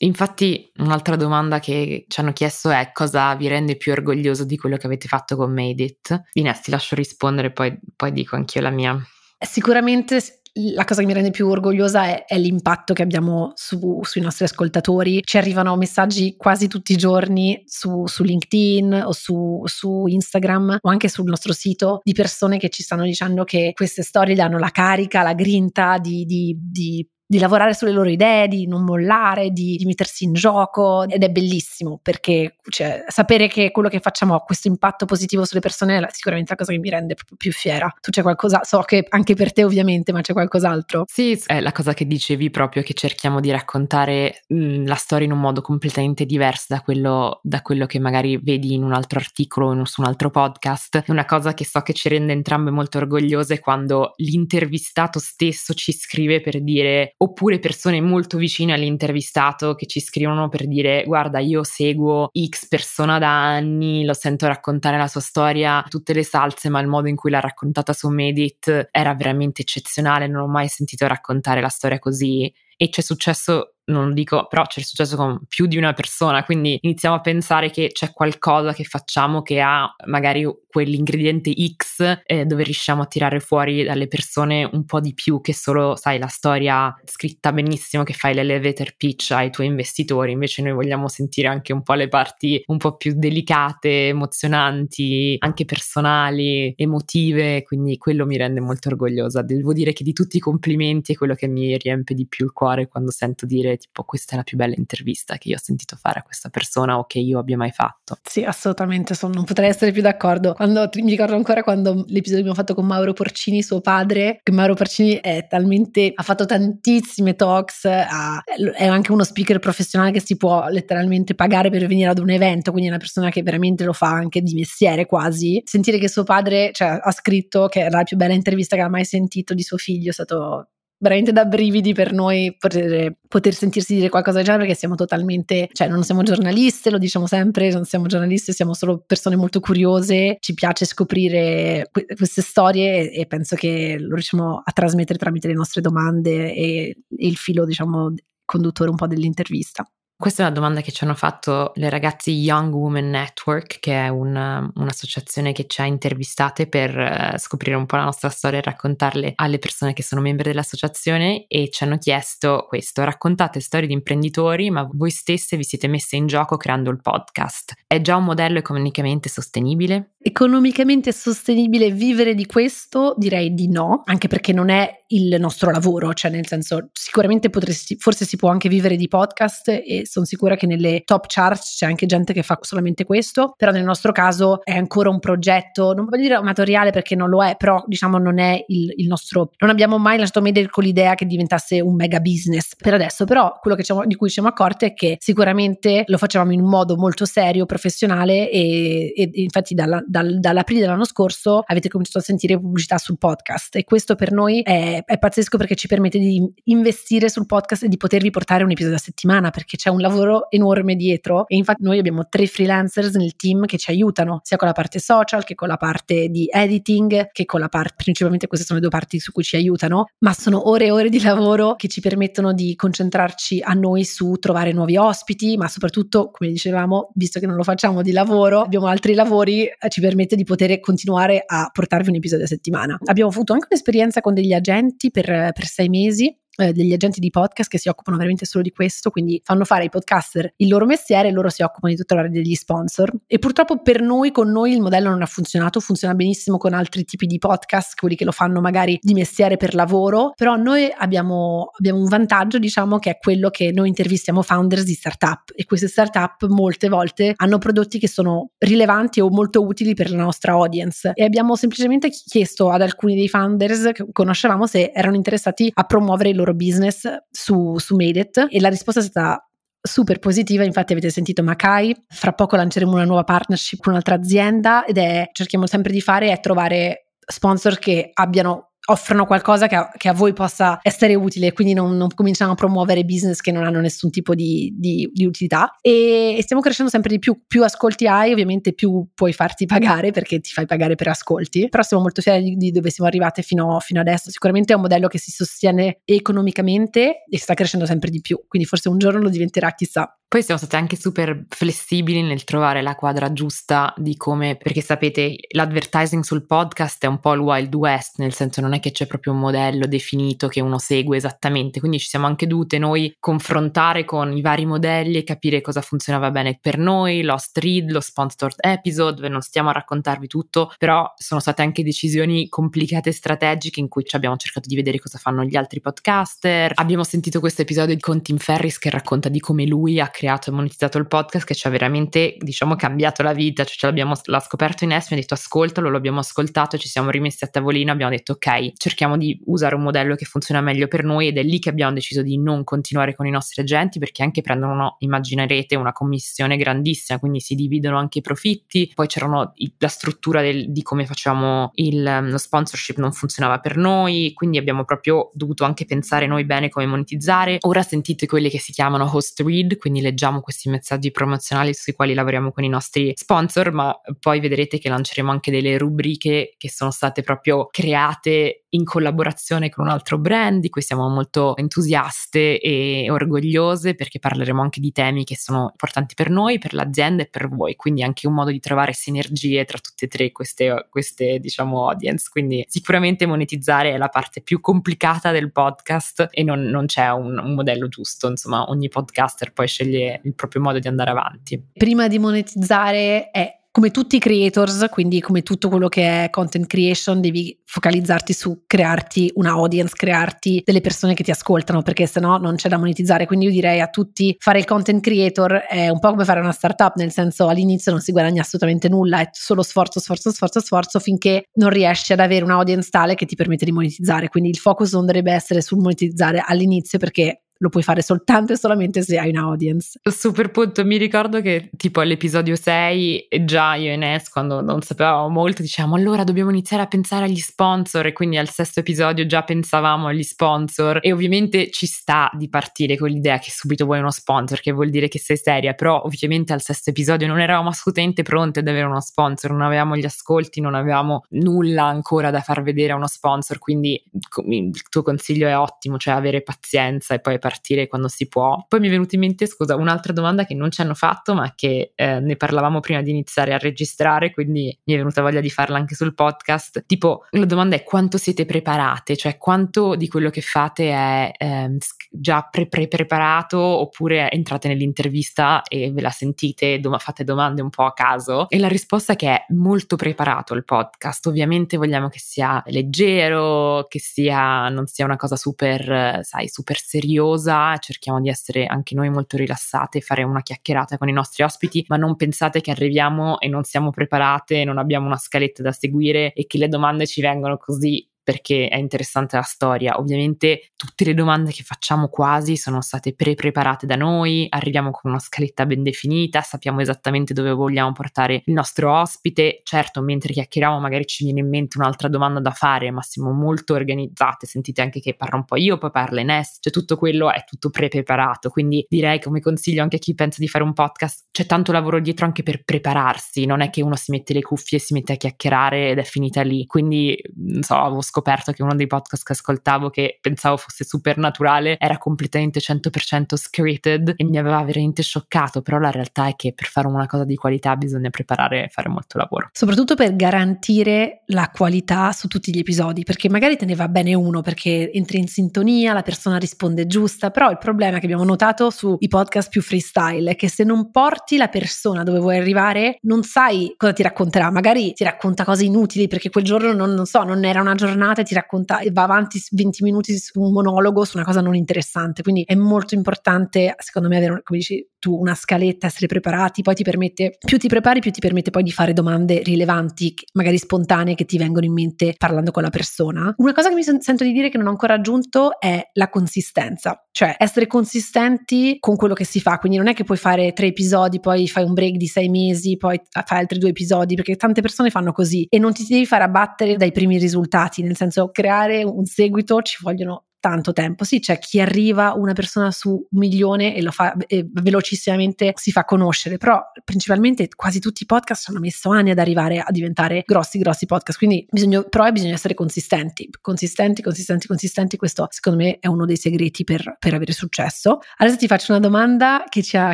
[0.01, 4.77] Infatti, un'altra domanda che ci hanno chiesto è cosa vi rende più orgoglioso di quello
[4.77, 6.21] che avete fatto con Made It?
[6.33, 8.97] Ines, ti lascio rispondere, poi, poi dico anch'io la mia.
[9.41, 10.38] Sicuramente
[10.73, 14.45] la cosa che mi rende più orgogliosa è, è l'impatto che abbiamo su, sui nostri
[14.45, 15.21] ascoltatori.
[15.23, 20.89] Ci arrivano messaggi quasi tutti i giorni su, su LinkedIn o su, su, Instagram o
[20.89, 24.69] anche sul nostro sito di persone che ci stanno dicendo che queste storie danno la
[24.69, 29.75] carica, la grinta di, di, di di lavorare sulle loro idee, di non mollare, di,
[29.75, 34.41] di mettersi in gioco ed è bellissimo perché cioè, sapere che quello che facciamo ha
[34.41, 37.93] questo impatto positivo sulle persone è sicuramente la cosa che mi rende proprio più fiera.
[38.01, 41.03] Tu c'è qualcosa, so che anche per te ovviamente, ma c'è qualcos'altro?
[41.07, 45.27] Sì, è la cosa che dicevi proprio che cerchiamo di raccontare mh, mm, la storia
[45.27, 49.19] in un modo completamente diverso da quello, da quello che magari vedi in un altro
[49.19, 51.03] articolo o su un altro podcast.
[51.09, 55.91] Una cosa che so che ci rende entrambe molto orgogliose è quando l'intervistato stesso ci
[55.91, 61.63] scrive per dire oppure persone molto vicine all'intervistato che ci scrivono per dire guarda io
[61.63, 66.79] seguo X persona da anni, lo sento raccontare la sua storia, tutte le salse, ma
[66.79, 71.07] il modo in cui l'ha raccontata su Medit era veramente eccezionale, non ho mai sentito
[71.07, 72.51] raccontare la storia così.
[72.77, 76.77] E c'è successo non lo dico, però c'è successo con più di una persona, quindi
[76.81, 82.63] iniziamo a pensare che c'è qualcosa che facciamo che ha magari quell'ingrediente X eh, dove
[82.63, 86.95] riusciamo a tirare fuori dalle persone un po' di più che solo, sai, la storia
[87.05, 91.81] scritta benissimo che fai l'elevator pitch ai tuoi investitori, invece noi vogliamo sentire anche un
[91.81, 98.59] po' le parti un po' più delicate, emozionanti, anche personali, emotive, quindi quello mi rende
[98.59, 99.41] molto orgogliosa.
[99.41, 102.51] Devo dire che di tutti i complimenti è quello che mi riempie di più il
[102.51, 105.95] cuore quando sento dire tipo questa è la più bella intervista che io ho sentito
[105.95, 108.17] fare a questa persona o che io abbia mai fatto.
[108.23, 110.53] Sì, assolutamente, sono, non potrei essere più d'accordo.
[110.53, 114.51] Quando, mi ricordo ancora quando l'episodio che abbiamo fatto con Mauro Porcini, suo padre, che
[114.51, 118.43] Mauro Porcini è talmente, ha fatto tantissime talks, ha,
[118.75, 122.71] è anche uno speaker professionale che si può letteralmente pagare per venire ad un evento,
[122.71, 125.61] quindi è una persona che veramente lo fa anche di mestiere quasi.
[125.65, 128.89] Sentire che suo padre cioè, ha scritto che era la più bella intervista che ha
[128.89, 133.95] mai sentito di suo figlio è stato veramente da brividi per noi poter, poter, sentirsi
[133.95, 137.85] dire qualcosa del genere perché siamo totalmente, cioè non siamo giornaliste, lo diciamo sempre, non
[137.85, 143.25] siamo giornaliste, siamo solo persone molto curiose, ci piace scoprire que- queste storie e, e,
[143.25, 148.13] penso che lo riusciamo a trasmettere tramite le nostre domande e, e il filo, diciamo,
[148.45, 149.89] conduttore un po' dell'intervista.
[150.21, 154.09] Questa è una domanda che ci hanno fatto le ragazze Young Women Network, che è
[154.09, 158.63] una, un'associazione che ci ha intervistate per uh, scoprire un po' la nostra storia e
[158.63, 163.93] raccontarle alle persone che sono membri dell'associazione e ci hanno chiesto questo, raccontate storie di
[163.93, 167.75] imprenditori ma voi stesse vi siete messe in gioco creando il podcast.
[167.87, 170.15] È già un modello economicamente sostenibile?
[170.21, 173.13] Economicamente sostenibile vivere di questo?
[173.15, 177.95] Direi di no, anche perché non è il nostro lavoro, cioè nel senso sicuramente potresti,
[177.97, 181.85] forse si può anche vivere di podcast e sono sicura che nelle top charts c'è
[181.85, 186.05] anche gente che fa solamente questo, però nel nostro caso è ancora un progetto, non
[186.05, 189.69] voglio dire amatoriale perché non lo è, però diciamo non è il, il nostro, non
[189.69, 193.81] abbiamo mai lasciato Made con l'idea che diventasse un mega business per adesso, però quello
[193.81, 197.25] siamo, di cui ci siamo accorti è che sicuramente lo facevamo in un modo molto
[197.25, 202.97] serio, professionale e, e infatti dalla, dal, dall'aprile dell'anno scorso avete cominciato a sentire pubblicità
[202.97, 207.45] sul podcast e questo per noi è è, pazzesco perché ci permette di investire sul
[207.45, 211.47] podcast e di potervi portare un episodio a settimana perché c'è un lavoro enorme dietro
[211.47, 214.99] e infatti noi abbiamo tre freelancers nel team che ci aiutano sia con la parte
[214.99, 218.85] social che con la parte di editing che con la parte principalmente queste sono le
[218.85, 222.01] due parti su cui ci aiutano ma sono ore e ore di lavoro che ci
[222.01, 227.45] permettono di concentrarci a noi su trovare nuovi ospiti ma soprattutto come dicevamo visto che
[227.45, 231.69] non lo facciamo di lavoro abbiamo altri lavori eh, ci permette di poter continuare a
[231.71, 232.97] portarvi un episodio a settimana.
[233.05, 237.29] Abbiamo avuto anche un'esperienza con degli agenti per, per sei mesi eh, degli agenti di
[237.29, 240.85] podcast che si occupano veramente solo di questo, quindi fanno fare ai podcaster il loro
[240.85, 243.11] mestiere e loro si occupano di trovare degli sponsor.
[243.27, 247.03] E purtroppo per noi, con noi, il modello non ha funzionato, funziona benissimo con altri
[247.05, 251.71] tipi di podcast, quelli che lo fanno magari di mestiere per lavoro, però noi abbiamo,
[251.77, 255.87] abbiamo un vantaggio, diciamo, che è quello che noi intervistiamo founders di startup e queste
[255.87, 261.11] startup molte volte hanno prodotti che sono rilevanti o molto utili per la nostra audience
[261.13, 266.29] e abbiamo semplicemente chiesto ad alcuni dei founders che conoscevamo se erano interessati a promuovere
[266.29, 269.43] i loro loro business su, su Made It e la risposta è stata
[269.81, 274.83] super positiva, infatti avete sentito Makai, fra poco lanceremo una nuova partnership con un'altra azienda
[274.85, 279.91] ed è, cerchiamo sempre di fare, è trovare sponsor che abbiano offrono qualcosa che a,
[279.95, 283.63] che a, voi possa essere utile, quindi non, non, cominciamo a promuovere business che non
[283.63, 285.75] hanno nessun tipo di, di, di utilità.
[285.81, 287.41] E, e, stiamo crescendo sempre di più.
[287.47, 291.69] Più ascolti hai, ovviamente più puoi farti pagare perché ti fai pagare per ascolti.
[291.69, 294.29] Però siamo molto fieri di, di dove siamo arrivate fino, fino, adesso.
[294.31, 298.41] Sicuramente è un modello che si sostiene economicamente e sta crescendo sempre di più.
[298.47, 300.18] Quindi forse un giorno lo diventerà, chissà.
[300.29, 305.35] Poi siamo state anche super flessibili nel trovare la quadra giusta di come, perché sapete,
[305.55, 309.07] l'advertising sul podcast è un po' il Wild West, nel senso non è che c'è
[309.07, 314.05] proprio un modello definito che uno segue esattamente, quindi ci siamo anche dovute noi confrontare
[314.05, 318.57] con i vari modelli e capire cosa funzionava bene per noi, Lost Read, lo sponsored
[318.59, 323.87] episode, non stiamo a raccontarvi tutto, però sono state anche decisioni complicate e strategiche in
[323.87, 326.73] cui abbiamo cercato di vedere cosa fanno gli altri podcaster.
[326.75, 330.53] Abbiamo sentito questo episodio con Tim Ferris che racconta di come lui ha creato e
[330.53, 334.83] monetizzato il podcast che ci ha veramente, diciamo, cambiato la vita, cioè l'abbiamo l'ha scoperto
[334.83, 338.33] in Esme, ha detto ascoltalo, lo abbiamo ascoltato, ci siamo rimessi a tavolino, abbiamo detto
[338.33, 341.69] ok, cerchiamo di usare un modello che funziona meglio per noi ed è lì che
[341.69, 346.57] abbiamo deciso di non continuare con i nostri agenti perché anche prendono, immaginerete, una commissione
[346.57, 351.71] grandissima, quindi si dividono anche i profitti, poi c'erano la struttura del, di come facciamo
[351.75, 356.67] il, lo sponsorship non funzionava per noi, quindi abbiamo proprio dovuto anche pensare noi bene
[356.67, 357.55] come monetizzare.
[357.61, 361.93] Ora sentite quelle che si chiamano host read, quindi le leggiamo questi messaggi promozionali sui
[361.93, 366.69] quali lavoriamo con i nostri sponsor, ma poi vedrete che lanceremo anche delle rubriche che
[366.69, 372.59] sono state proprio create in collaborazione con un altro brand di cui siamo molto entusiaste
[372.59, 377.27] e orgogliose perché parleremo anche di temi che sono importanti per noi, per l'azienda e
[377.27, 381.39] per voi, quindi anche un modo di trovare sinergie tra tutte e tre queste, queste
[381.39, 386.85] diciamo audience, quindi sicuramente monetizzare è la parte più complicata del podcast e non, non
[386.85, 391.11] c'è un, un modello giusto, insomma ogni podcaster poi sceglie il proprio modo di andare
[391.11, 391.61] avanti.
[391.73, 396.65] Prima di monetizzare è come tutti i creators, quindi come tutto quello che è content
[396.65, 402.39] creation, devi focalizzarti su crearti una audience, crearti delle persone che ti ascoltano, perché sennò
[402.39, 403.27] non c'è da monetizzare.
[403.27, 406.51] Quindi io direi a tutti fare il content creator è un po' come fare una
[406.51, 410.99] startup, nel senso all'inizio non si guadagna assolutamente nulla, è solo sforzo, sforzo, sforzo, sforzo
[410.99, 414.29] finché non riesci ad avere un'audience tale che ti permette di monetizzare.
[414.29, 418.57] Quindi il focus non dovrebbe essere sul monetizzare all'inizio perché lo puoi fare soltanto e
[418.57, 419.99] solamente se hai un'audience.
[420.03, 425.27] Super punto, mi ricordo che tipo all'episodio 6 già io e Nes quando non sapevamo
[425.27, 429.43] molto diciamo allora dobbiamo iniziare a pensare agli sponsor e quindi al sesto episodio già
[429.43, 434.11] pensavamo agli sponsor e ovviamente ci sta di partire con l'idea che subito vuoi uno
[434.11, 438.23] sponsor che vuol dire che sei seria però ovviamente al sesto episodio non eravamo assolutamente
[438.23, 442.61] pronti ad avere uno sponsor non avevamo gli ascolti non avevamo nulla ancora da far
[442.61, 444.01] vedere a uno sponsor quindi
[444.47, 448.63] il tuo consiglio è ottimo cioè avere pazienza e poi partire partire quando si può.
[448.67, 451.53] Poi mi è venuta in mente, scusa, un'altra domanda che non ci hanno fatto, ma
[451.55, 455.49] che eh, ne parlavamo prima di iniziare a registrare, quindi mi è venuta voglia di
[455.49, 456.83] farla anche sul podcast.
[456.85, 461.77] Tipo, la domanda è quanto siete preparate, cioè quanto di quello che fate è eh,
[462.11, 467.71] già pre- pre- preparato oppure entrate nell'intervista e ve la sentite, dom- fate domande un
[467.71, 468.47] po' a caso?
[468.49, 471.25] E la risposta è che è molto preparato il podcast.
[471.25, 477.38] Ovviamente vogliamo che sia leggero, che sia, non sia una cosa super, sai, super seriosa
[477.39, 481.85] pausa, cerchiamo di essere anche noi molto rilassate, fare una chiacchierata con i nostri ospiti,
[481.87, 486.33] ma non pensate che arriviamo e non siamo preparate, non abbiamo una scaletta da seguire
[486.33, 489.97] e che le domande ci vengono così perché è interessante la storia.
[489.97, 495.19] Ovviamente tutte le domande che facciamo quasi sono state pre-preparate da noi, arriviamo con una
[495.19, 499.61] scaletta ben definita, sappiamo esattamente dove vogliamo portare il nostro ospite.
[499.63, 503.73] Certo, mentre chiacchieriamo magari ci viene in mente un'altra domanda da fare, ma siamo molto
[503.73, 504.45] organizzate.
[504.45, 507.71] Sentite anche che parla un po' io, poi parla Ines, cioè tutto quello è tutto
[507.71, 508.51] pre-preparato.
[508.51, 511.99] Quindi direi come consiglio anche a chi pensa di fare un podcast, c'è tanto lavoro
[511.99, 515.13] dietro anche per prepararsi, non è che uno si mette le cuffie e si mette
[515.13, 516.67] a chiacchierare ed è finita lì.
[516.67, 521.17] Quindi, non so, avevo scoperto che uno dei podcast che ascoltavo che pensavo fosse super
[521.17, 526.53] naturale era completamente 100% scripted e mi aveva veramente scioccato, però la realtà è che
[526.53, 529.49] per fare una cosa di qualità bisogna preparare e fare molto lavoro.
[529.51, 534.13] Soprattutto per garantire la qualità su tutti gli episodi, perché magari te ne va bene
[534.13, 538.69] uno perché entri in sintonia, la persona risponde giusta, però il problema che abbiamo notato
[538.69, 543.23] sui podcast più freestyle è che se non porti la persona dove vuoi arrivare, non
[543.23, 547.23] sai cosa ti racconterà, magari ti racconta cose inutili perché quel giorno non, non so,
[547.23, 551.05] non era una giornata e ti racconta e va avanti 20 minuti su un monologo
[551.05, 555.17] su una cosa non interessante, quindi è molto importante secondo me avere, come dici tu,
[555.17, 558.71] una scaletta, essere preparati, poi ti permette, più ti prepari, più ti permette poi di
[558.71, 563.33] fare domande rilevanti, magari spontanee che ti vengono in mente parlando con la persona.
[563.37, 567.01] Una cosa che mi sento di dire che non ho ancora aggiunto è la consistenza,
[567.11, 570.67] cioè essere consistenti con quello che si fa, quindi non è che puoi fare tre
[570.67, 574.61] episodi, poi fai un break di sei mesi, poi fai altri due episodi, perché tante
[574.61, 575.47] persone fanno così.
[575.49, 579.77] E non ti devi fare abbattere dai primi risultati, nel senso creare un seguito ci
[579.81, 581.03] vogliono tanto tempo.
[581.03, 585.71] Sì, c'è chi arriva una persona su un milione e lo fa e velocissimamente si
[585.71, 590.23] fa conoscere, però principalmente quasi tutti i podcast hanno messo anni ad arrivare a diventare
[590.25, 591.17] grossi, grossi podcast.
[591.17, 594.97] Quindi bisogna, però bisogna essere consistenti, consistenti, consistenti, consistenti.
[594.97, 597.99] Questo secondo me è uno dei segreti per, per avere successo.
[598.17, 599.93] Adesso ti faccio una domanda che ci ha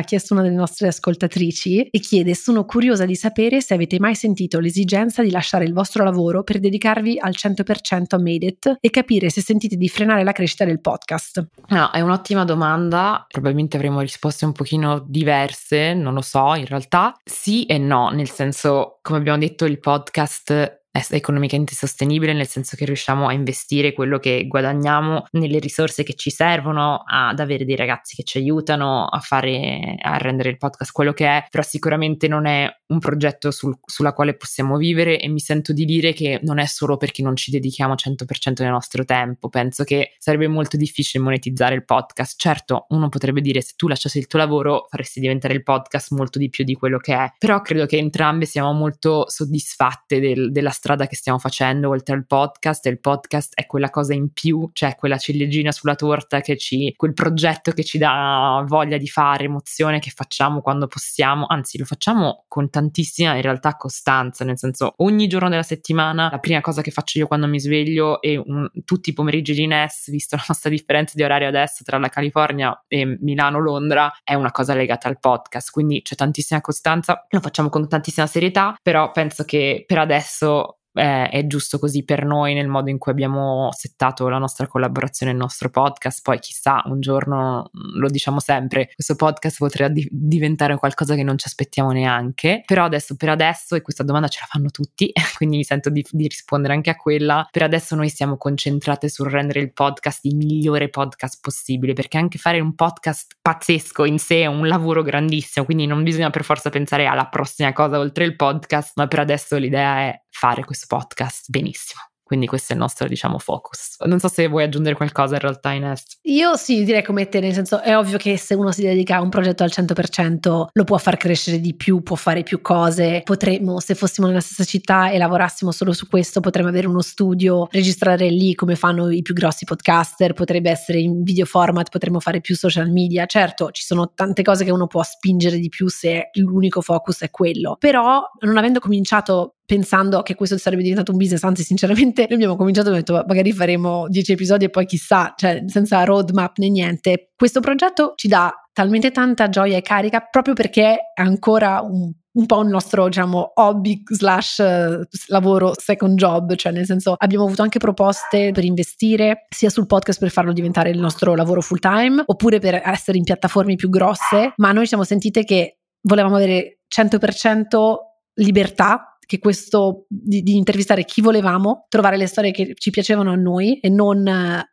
[0.00, 4.58] chiesto una delle nostre ascoltatrici e chiede: Sono curiosa di sapere se avete mai sentito
[4.58, 9.30] l'esigenza di lasciare il vostro lavoro per dedicarvi al 100% a Made It e capire
[9.30, 11.46] se sentite di frenare la crescita del podcast?
[11.68, 17.14] No, è un'ottima domanda, probabilmente avremo risposte un pochino diverse, non lo so, in realtà
[17.24, 22.84] sì e no, nel senso, come abbiamo detto, il podcast economicamente sostenibile nel senso che
[22.84, 28.16] riusciamo a investire quello che guadagniamo nelle risorse che ci servono ad avere dei ragazzi
[28.16, 32.46] che ci aiutano a fare a rendere il podcast quello che è però sicuramente non
[32.46, 36.58] è un progetto sul, sulla quale possiamo vivere e mi sento di dire che non
[36.58, 41.22] è solo perché non ci dedichiamo 100% del nostro tempo penso che sarebbe molto difficile
[41.22, 42.38] monetizzare il podcast.
[42.38, 46.38] Certo uno potrebbe dire se tu lasciassi il tuo lavoro faresti diventare il podcast molto
[46.38, 50.70] di più di quello che è però credo che entrambe siamo molto soddisfatte del, della
[50.70, 54.32] storia strada che stiamo facendo oltre al podcast e il podcast è quella cosa in
[54.32, 59.08] più, cioè quella ciliegina sulla torta che ci, quel progetto che ci dà voglia di
[59.08, 64.58] fare, emozione che facciamo quando possiamo, anzi lo facciamo con tantissima in realtà costanza, nel
[64.58, 68.36] senso ogni giorno della settimana la prima cosa che faccio io quando mi sveglio e
[68.36, 72.08] un, tutti i pomeriggi di NES, visto la nostra differenza di orario adesso tra la
[72.08, 77.70] California e Milano-Londra, è una cosa legata al podcast, quindi c'è tantissima costanza, lo facciamo
[77.70, 82.68] con tantissima serietà, però penso che per adesso eh, è giusto così per noi nel
[82.68, 86.22] modo in cui abbiamo settato la nostra collaborazione, il nostro podcast.
[86.22, 91.22] Poi chissà, un giorno mm, lo diciamo sempre, questo podcast potrà di- diventare qualcosa che
[91.22, 92.62] non ci aspettiamo neanche.
[92.66, 96.04] Però adesso, per adesso, e questa domanda ce la fanno tutti, quindi mi sento di,
[96.10, 97.46] di rispondere anche a quella.
[97.50, 102.38] Per adesso noi siamo concentrate sul rendere il podcast il migliore podcast possibile, perché anche
[102.38, 106.70] fare un podcast pazzesco in sé è un lavoro grandissimo, quindi non bisogna per forza
[106.70, 111.48] pensare alla prossima cosa oltre il podcast, ma per adesso l'idea è fare questo podcast
[111.48, 112.02] benissimo.
[112.26, 113.98] Quindi questo è il nostro, diciamo, focus.
[114.00, 116.18] Non so se vuoi aggiungere qualcosa in realtà, Ines.
[116.22, 119.20] Io sì, direi come te, nel senso è ovvio che se uno si dedica a
[119.20, 123.20] un progetto al 100% lo può far crescere di più, può fare più cose.
[123.24, 127.68] Potremmo, se fossimo nella stessa città e lavorassimo solo su questo, potremmo avere uno studio,
[127.70, 132.40] registrare lì come fanno i più grossi podcaster, potrebbe essere in video format, potremmo fare
[132.40, 133.26] più social media.
[133.26, 137.30] Certo, ci sono tante cose che uno può spingere di più se l'unico focus è
[137.30, 137.76] quello.
[137.78, 142.56] Però non avendo cominciato pensando che questo sarebbe diventato un business, anzi sinceramente noi abbiamo
[142.56, 147.32] cominciato e detto magari faremo dieci episodi e poi chissà, cioè senza roadmap né niente.
[147.36, 152.46] Questo progetto ci dà talmente tanta gioia e carica proprio perché è ancora un, un
[152.46, 157.62] po' il nostro diciamo hobby slash uh, lavoro second job, cioè nel senso abbiamo avuto
[157.62, 162.22] anche proposte per investire sia sul podcast per farlo diventare il nostro lavoro full time
[162.24, 167.94] oppure per essere in piattaforme più grosse, ma noi siamo sentite che volevamo avere 100%
[168.34, 173.34] libertà che questo di, di, intervistare chi volevamo, trovare le storie che ci piacevano a
[173.34, 174.64] noi e non a,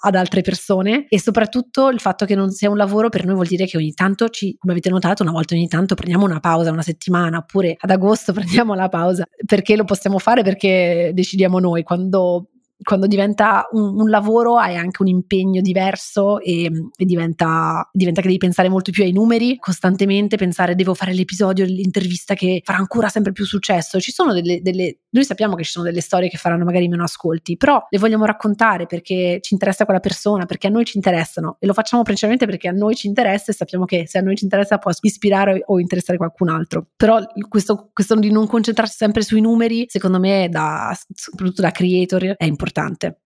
[0.00, 1.06] ad altre persone.
[1.08, 3.92] E soprattutto il fatto che non sia un lavoro per noi vuol dire che ogni
[3.92, 7.76] tanto ci, come avete notato, una volta ogni tanto prendiamo una pausa, una settimana oppure
[7.78, 11.82] ad agosto prendiamo la pausa perché lo possiamo fare perché decidiamo noi.
[11.82, 12.48] Quando
[12.82, 18.28] quando diventa un, un lavoro hai anche un impegno diverso e, e diventa, diventa, che
[18.28, 23.08] devi pensare molto più ai numeri costantemente, pensare devo fare l'episodio, l'intervista che farà ancora
[23.08, 24.00] sempre più successo.
[24.00, 27.02] Ci sono delle, delle, noi sappiamo che ci sono delle storie che faranno magari meno
[27.02, 31.56] ascolti, però le vogliamo raccontare perché ci interessa quella persona, perché a noi ci interessano
[31.58, 34.36] e lo facciamo principalmente perché a noi ci interessa e sappiamo che se a noi
[34.36, 36.86] ci interessa può ispirare o interessare qualcun altro.
[36.96, 42.34] Però questo, questo di non concentrarsi sempre sui numeri, secondo me, da, soprattutto da creator,
[42.36, 42.67] è importante.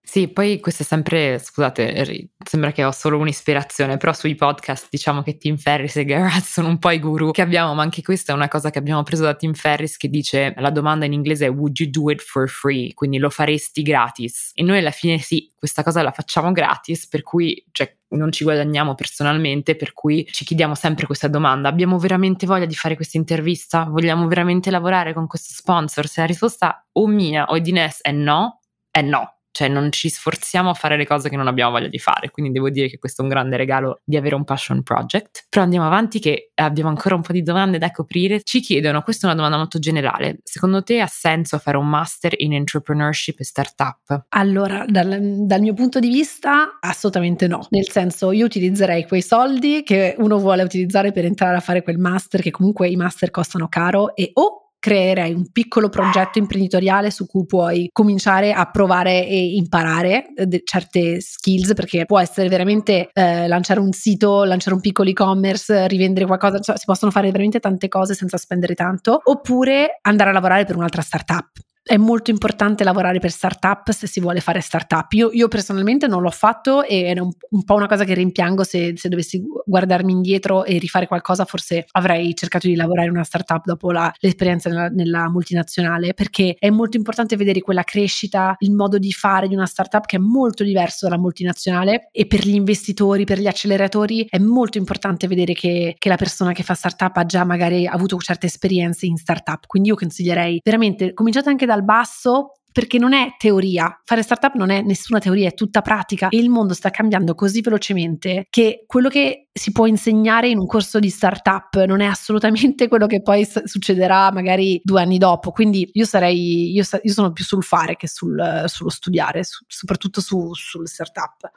[0.01, 5.23] Sì, poi questo è sempre, scusate, sembra che ho solo un'ispirazione, però sui podcast diciamo
[5.23, 8.33] che Tim Ferris e Garrett sono un po' i guru che abbiamo, ma anche questa
[8.33, 11.45] è una cosa che abbiamo preso da Tim Ferris che dice la domanda in inglese
[11.45, 12.93] è would you do it for free?
[12.93, 14.51] Quindi lo faresti gratis?
[14.53, 18.43] E noi alla fine sì, questa cosa la facciamo gratis, per cui cioè, non ci
[18.43, 23.17] guadagniamo personalmente, per cui ci chiediamo sempre questa domanda, abbiamo veramente voglia di fare questa
[23.17, 23.85] intervista?
[23.85, 26.07] Vogliamo veramente lavorare con questo sponsor?
[26.07, 28.59] Se la risposta o mia o di Ness è no,
[28.91, 31.99] è no cioè non ci sforziamo a fare le cose che non abbiamo voglia di
[31.99, 35.45] fare, quindi devo dire che questo è un grande regalo di avere un passion project.
[35.47, 38.41] Però andiamo avanti che abbiamo ancora un po' di domande da coprire.
[38.41, 42.33] Ci chiedono, questa è una domanda molto generale, secondo te ha senso fare un master
[42.37, 44.25] in entrepreneurship e startup?
[44.29, 49.83] Allora, dal, dal mio punto di vista assolutamente no, nel senso io utilizzerei quei soldi
[49.83, 53.67] che uno vuole utilizzare per entrare a fare quel master, che comunque i master costano
[53.67, 59.53] caro e o creerei un piccolo progetto imprenditoriale su cui puoi cominciare a provare e
[59.55, 65.09] imparare eh, certe skills perché può essere veramente eh, lanciare un sito, lanciare un piccolo
[65.09, 70.31] e-commerce, rivendere qualcosa, cioè, si possono fare veramente tante cose senza spendere tanto, oppure andare
[70.31, 74.61] a lavorare per un'altra startup è molto importante lavorare per startup se si vuole fare
[74.61, 75.11] startup.
[75.13, 78.63] Io, io personalmente non l'ho fatto e è un, un po' una cosa che rimpiango
[78.63, 83.25] se, se, dovessi guardarmi indietro e rifare qualcosa, forse avrei cercato di lavorare in una
[83.25, 88.71] startup dopo la, l'esperienza nella, nella, multinazionale, perché è molto importante vedere quella crescita, il
[88.71, 92.53] modo di fare di una startup che è molto diverso dalla multinazionale e per gli
[92.53, 97.15] investitori, per gli acceleratori è molto importante vedere che, che la persona che fa startup
[97.17, 99.65] ha già magari avuto certe esperienze in startup.
[99.67, 104.55] Quindi io consiglierei veramente cominciate anche da dal basso perché non è teoria, fare startup
[104.55, 108.83] non è nessuna teoria, è tutta pratica e il mondo sta cambiando così velocemente che
[108.87, 113.21] quello che si può insegnare in un corso di startup non è assolutamente quello che
[113.21, 115.51] poi succederà magari due anni dopo.
[115.51, 120.19] Quindi io sarei, io, io sono più sul fare che sul, sullo studiare, su, soprattutto
[120.19, 121.51] su, sul startup.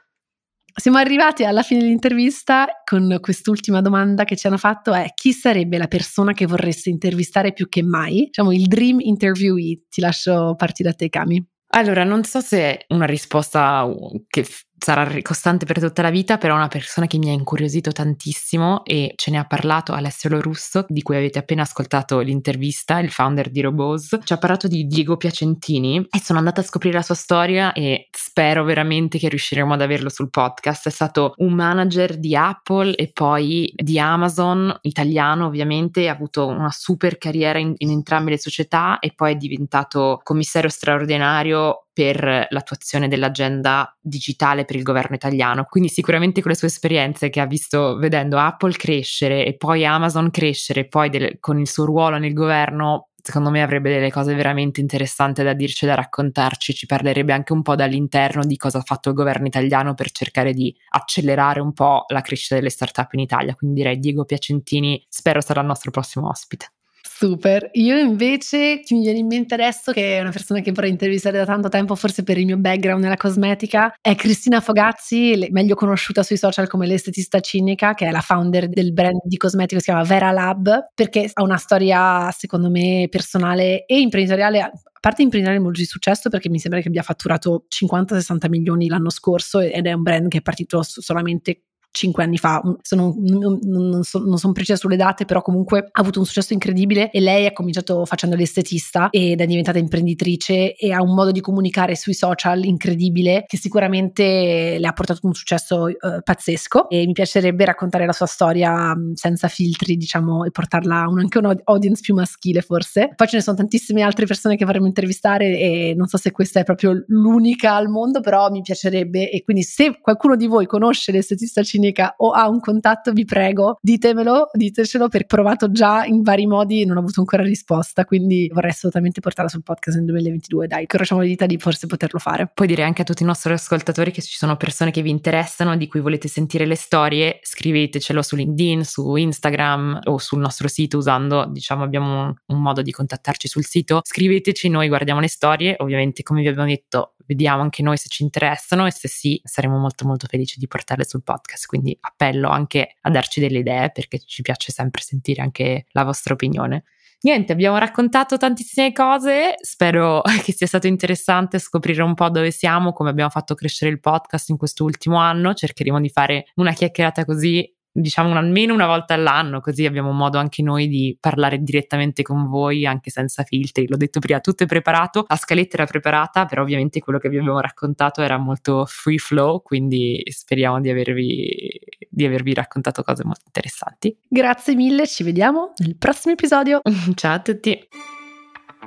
[0.79, 5.79] Siamo arrivati alla fine dell'intervista con quest'ultima domanda che ci hanno fatto è chi sarebbe
[5.79, 8.25] la persona che vorreste intervistare più che mai?
[8.25, 9.85] Diciamo il dream interviewee.
[9.89, 11.43] Ti lascio partire da te, Cami.
[11.69, 13.89] Allora, non so se è una risposta
[14.27, 14.45] che
[14.77, 19.13] sarà costante per tutta la vita, però una persona che mi ha incuriosito tantissimo e
[19.15, 23.61] ce ne ha parlato Alessio Lorusso, di cui avete appena ascoltato l'intervista, il founder di
[23.61, 24.19] Roboz.
[24.23, 28.07] Ci ha parlato di Diego Piacentini e sono andata a scoprire la sua storia e
[28.11, 30.87] spero veramente che riusciremo ad averlo sul podcast.
[30.87, 36.71] È stato un manager di Apple e poi di Amazon, italiano ovviamente, ha avuto una
[36.71, 43.07] super carriera in, in entrambe le società e poi è diventato commissario straordinario per l'attuazione
[43.07, 45.65] dell'agenda digitale per il governo italiano.
[45.67, 50.29] Quindi sicuramente con le sue esperienze che ha visto vedendo Apple crescere e poi Amazon
[50.29, 54.35] crescere, e poi del, con il suo ruolo nel governo, secondo me avrebbe delle cose
[54.35, 58.83] veramente interessanti da dirci, da raccontarci, ci parlerebbe anche un po' dall'interno di cosa ha
[58.83, 63.21] fatto il governo italiano per cercare di accelerare un po' la crescita delle start-up in
[63.21, 63.55] Italia.
[63.55, 66.73] Quindi direi Diego Piacentini, spero sarà il nostro prossimo ospite.
[67.03, 67.69] Super.
[67.73, 71.37] Io invece chi mi viene in mente adesso, che è una persona che vorrei intervistare
[71.37, 76.21] da tanto tempo, forse per il mio background nella cosmetica, è Cristina Fogazzi, meglio conosciuta
[76.21, 79.89] sui social come l'estetista cinica, che è la founder del brand di cosmetico che si
[79.89, 85.63] chiama Vera Lab, perché ha una storia, secondo me, personale e imprenditoriale a parte imprenditoriale
[85.63, 89.93] molto di successo perché mi sembra che abbia fatturato 50-60 milioni l'anno scorso ed è
[89.93, 91.66] un brand che è partito solamente
[91.97, 96.01] cinque anni fa, sono, non, non, so, non sono precisa sulle date, però comunque ha
[96.01, 100.93] avuto un successo incredibile e lei ha cominciato facendo l'estetista ed è diventata imprenditrice e
[100.93, 105.87] ha un modo di comunicare sui social incredibile che sicuramente le ha portato un successo
[105.87, 106.89] eh, pazzesco.
[106.89, 111.39] E mi piacerebbe raccontare la sua storia senza filtri, diciamo, e portarla a un, anche
[111.39, 113.11] un'audience più maschile forse.
[113.15, 116.59] Poi ce ne sono tantissime altre persone che vorremmo intervistare e non so se questa
[116.59, 119.31] è proprio l'unica al mondo, però mi piacerebbe.
[119.31, 123.25] E quindi se qualcuno di voi conosce l'estetista cinese clinica o ha un contatto, vi
[123.25, 128.05] prego, ditemelo, ditecelo perché provato già in vari modi e non ho avuto ancora risposta,
[128.05, 132.19] quindi vorrei assolutamente portarla sul podcast nel 2022, dai, incrociamo le dita di forse poterlo
[132.19, 132.49] fare.
[132.53, 135.09] Puoi dire anche a tutti i nostri ascoltatori che se ci sono persone che vi
[135.09, 140.67] interessano, di cui volete sentire le storie, scrivetecelo su LinkedIn, su Instagram o sul nostro
[140.67, 144.01] sito usando, diciamo, abbiamo un, un modo di contattarci sul sito.
[144.03, 148.23] Scriveteci, noi guardiamo le storie, ovviamente come vi abbiamo detto, vediamo anche noi se ci
[148.23, 151.67] interessano e se sì, saremo molto molto felici di portarle sul podcast.
[151.67, 156.33] Quindi appello anche a darci delle idee perché ci piace sempre sentire anche la vostra
[156.33, 156.83] opinione.
[157.19, 162.93] Niente, abbiamo raccontato tantissime cose, spero che sia stato interessante scoprire un po' dove siamo,
[162.93, 167.25] come abbiamo fatto crescere il podcast in questo ultimo anno, cercheremo di fare una chiacchierata
[167.25, 172.47] così diciamo almeno una volta all'anno, così abbiamo modo anche noi di parlare direttamente con
[172.47, 173.87] voi, anche senza filtri.
[173.87, 177.37] L'ho detto prima, tutto è preparato, la scaletta era preparata, però ovviamente quello che vi
[177.37, 181.79] abbiamo raccontato era molto free flow, quindi speriamo di avervi,
[182.09, 184.15] di avervi raccontato cose molto interessanti.
[184.27, 186.81] Grazie mille, ci vediamo nel prossimo episodio.
[187.15, 187.87] Ciao a tutti.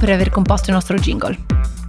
[0.00, 1.79] per aver composto il nostro jingle.